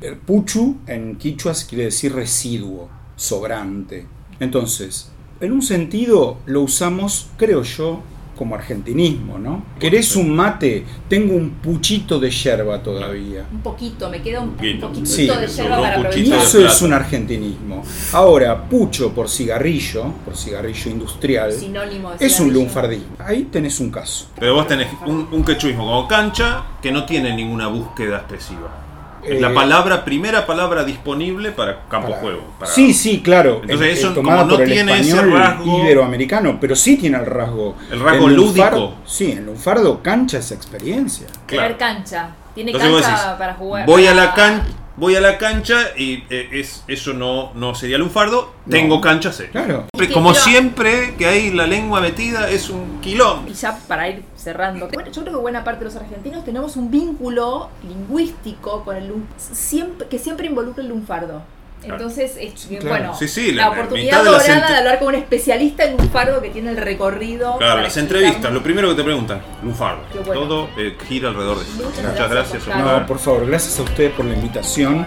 El 0.00 0.16
puchu 0.16 0.76
en 0.86 1.16
quichuas 1.16 1.64
quiere 1.64 1.84
decir 1.84 2.14
residuo, 2.14 2.88
sobrante. 3.16 4.06
Entonces, 4.40 5.10
en 5.40 5.52
un 5.52 5.60
sentido 5.62 6.38
lo 6.46 6.62
usamos, 6.62 7.28
creo 7.36 7.62
yo, 7.62 8.02
como 8.36 8.54
argentinismo, 8.54 9.38
¿no? 9.38 9.64
¿Querés 9.78 10.14
un 10.16 10.34
mate? 10.34 10.84
Tengo 11.08 11.34
un 11.34 11.50
puchito 11.50 12.18
de 12.18 12.30
yerba 12.30 12.82
todavía. 12.82 13.46
Un 13.50 13.60
poquito, 13.60 14.10
me 14.10 14.20
queda 14.22 14.40
un, 14.40 14.50
un 14.50 14.56
Poquito. 14.56 14.90
Sí, 15.04 15.26
de 15.26 15.46
yerba 15.46 15.80
para 15.80 16.10
eso 16.10 16.64
es 16.64 16.82
un 16.82 16.92
argentinismo. 16.92 17.82
Ahora, 18.12 18.68
pucho 18.68 19.12
por 19.12 19.28
cigarrillo, 19.28 20.12
por 20.24 20.36
cigarrillo 20.36 20.90
industrial, 20.90 21.52
Sinónimo 21.52 22.12
de 22.12 22.26
es 22.26 22.38
un 22.40 22.52
lunfardismo. 22.52 23.16
Ahí 23.18 23.44
tenés 23.44 23.80
un 23.80 23.90
caso. 23.90 24.28
Pero 24.38 24.54
vos 24.54 24.66
tenés 24.68 24.88
un, 25.06 25.28
un 25.32 25.44
quechuismo 25.44 25.84
como 25.84 26.08
cancha 26.08 26.64
que 26.82 26.92
no 26.92 27.04
tiene 27.06 27.34
ninguna 27.34 27.68
búsqueda 27.68 28.18
expresiva. 28.18 28.85
Es 29.28 29.40
la 29.40 29.50
Eh, 29.50 29.54
palabra, 29.54 30.04
primera 30.04 30.46
palabra 30.46 30.84
disponible 30.84 31.50
para 31.52 31.80
campo 31.88 32.08
Para- 32.08 32.20
juego. 32.20 32.42
para- 32.58 32.70
Sí, 32.70 32.94
sí, 32.94 33.20
claro. 33.22 33.60
Entonces, 33.62 33.88
Eh, 33.88 33.92
eso 33.92 34.10
eh, 34.10 34.14
tomada 34.14 34.38
como 34.38 34.50
no 34.52 34.56
por 34.56 34.64
el 34.66 34.72
tiene 34.72 35.00
ese 35.00 35.10
español 35.10 35.38
rasgo- 35.40 35.80
iberoamericano, 35.82 36.58
pero 36.60 36.76
sí 36.76 36.96
tiene 36.96 37.18
el 37.18 37.26
rasgo. 37.26 37.76
El 37.90 38.00
rasgo 38.00 38.28
lúdico. 38.28 38.94
Sí, 39.04 39.32
en 39.32 39.46
lunfardo 39.46 40.02
cancha 40.02 40.38
esa 40.38 40.54
experiencia. 40.54 41.26
Tener 41.46 41.76
Claro. 41.76 41.78
cancha. 41.78 42.28
Tiene 42.54 42.70
Entonces 42.70 43.02
cancha 43.02 43.10
decís, 43.22 43.38
para 43.38 43.54
jugar. 43.54 43.84
voy 43.86 44.06
a 44.06 44.14
la 44.14 44.32
cancha, 44.32 44.64
voy 44.96 45.14
a 45.16 45.20
la 45.20 45.38
cancha 45.38 45.76
y 45.96 46.24
eh, 46.30 46.48
es, 46.52 46.84
eso 46.88 47.12
no, 47.12 47.52
no 47.54 47.74
sería 47.74 47.98
lunfardo, 47.98 48.52
No. 48.66 48.70
tengo 48.70 49.00
cancha 49.00 49.32
sé. 49.32 49.48
Claro. 49.50 49.86
Siempre- 49.94 50.14
Como 50.14 50.32
pero- 50.32 50.44
siempre 50.44 51.14
que 51.16 51.26
hay 51.26 51.50
la 51.50 51.66
lengua 51.66 52.00
metida 52.00 52.48
es 52.50 52.70
un 52.70 53.00
quilombo. 53.00 53.48
Y 53.50 53.54
ya 53.54 53.78
para 53.88 54.08
ir 54.08 54.22
cerrando, 54.36 54.88
bueno, 54.92 55.10
yo 55.10 55.22
creo 55.22 55.34
que 55.34 55.40
buena 55.40 55.64
parte 55.64 55.80
de 55.80 55.84
los 55.86 55.96
argentinos 55.96 56.44
tenemos 56.44 56.76
un 56.76 56.90
vínculo 56.90 57.68
lingüístico 57.86 58.84
con 58.84 58.96
el 58.96 59.12
siempre, 59.36 60.08
que 60.08 60.18
siempre 60.18 60.46
involucra 60.46 60.82
el 60.82 60.88
lunfardo. 60.88 61.42
Entonces, 61.82 62.36
es, 62.40 62.66
claro. 62.66 62.88
bueno, 62.88 63.14
Sí, 63.16 63.28
sí, 63.28 63.52
la, 63.52 63.70
oportunidad 63.70 64.18
de 64.24 64.30
dorada 64.30 64.44
ent- 64.66 64.68
de 64.68 64.76
hablar 64.76 64.98
con 64.98 65.08
un 65.08 65.14
especialista 65.14 65.84
en 65.84 65.96
lunfardo 65.96 66.42
que 66.42 66.50
tiene 66.50 66.70
el 66.70 66.76
recorrido. 66.78 67.58
Claro, 67.58 67.80
las 67.82 67.96
entrevistas, 67.96 68.52
lo 68.52 68.62
primero 68.62 68.88
que 68.88 68.96
te 68.96 69.04
preguntan, 69.04 69.40
lunfardo. 69.62 70.00
Bueno. 70.24 70.32
Todo 70.40 70.68
eh, 70.76 70.96
gira 71.08 71.28
alrededor 71.28 71.58
de 71.58 71.62
eso. 71.64 71.72
Muchas 71.76 72.04
Muchas 72.04 72.30
gracias, 72.30 72.66
gracias. 72.66 73.00
No, 73.00 73.06
por 73.06 73.18
favor, 73.18 73.46
gracias 73.46 73.78
a 73.78 73.82
ustedes 73.82 74.12
por 74.14 74.24
la 74.24 74.34
invitación. 74.34 74.98
No. 75.02 75.06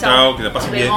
Chao, 0.00 0.36
que 0.36 0.42
la 0.44 0.52
pasen 0.52 0.72
bien. 0.72 0.90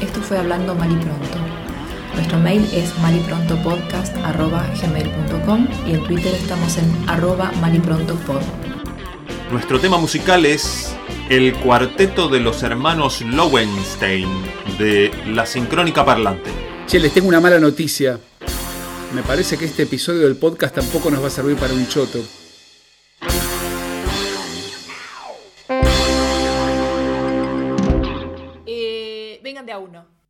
Esto 0.00 0.20
fue 0.20 0.38
Hablando 0.38 0.74
Mal 0.74 0.90
y 0.92 0.96
Pronto. 0.96 1.41
Nuestro 2.14 2.38
mail 2.38 2.64
es 2.72 2.96
maliprontopodcast.gmail.com 2.98 5.68
y 5.86 5.94
en 5.94 6.04
Twitter 6.04 6.34
estamos 6.34 6.76
en 6.78 7.08
arroba 7.08 7.50
maliprontopod. 7.60 8.40
Nuestro 9.50 9.80
tema 9.80 9.98
musical 9.98 10.46
es 10.46 10.94
el 11.28 11.52
cuarteto 11.54 12.28
de 12.28 12.38
los 12.40 12.62
hermanos 12.62 13.20
Lowenstein 13.22 14.28
de 14.78 15.10
La 15.26 15.44
Sincrónica 15.46 16.04
Parlante. 16.04 16.50
Che, 16.86 17.00
les 17.00 17.12
tengo 17.12 17.28
una 17.28 17.40
mala 17.40 17.58
noticia. 17.58 18.18
Me 19.14 19.22
parece 19.22 19.56
que 19.56 19.64
este 19.66 19.84
episodio 19.84 20.22
del 20.22 20.36
podcast 20.36 20.74
tampoco 20.74 21.10
nos 21.10 21.22
va 21.22 21.28
a 21.28 21.30
servir 21.30 21.56
para 21.56 21.72
un 21.74 21.86
choto. 21.86 22.18
Eh, 28.66 29.40
vengan 29.42 29.66
de 29.66 29.72
a 29.72 29.78
uno. 29.78 30.12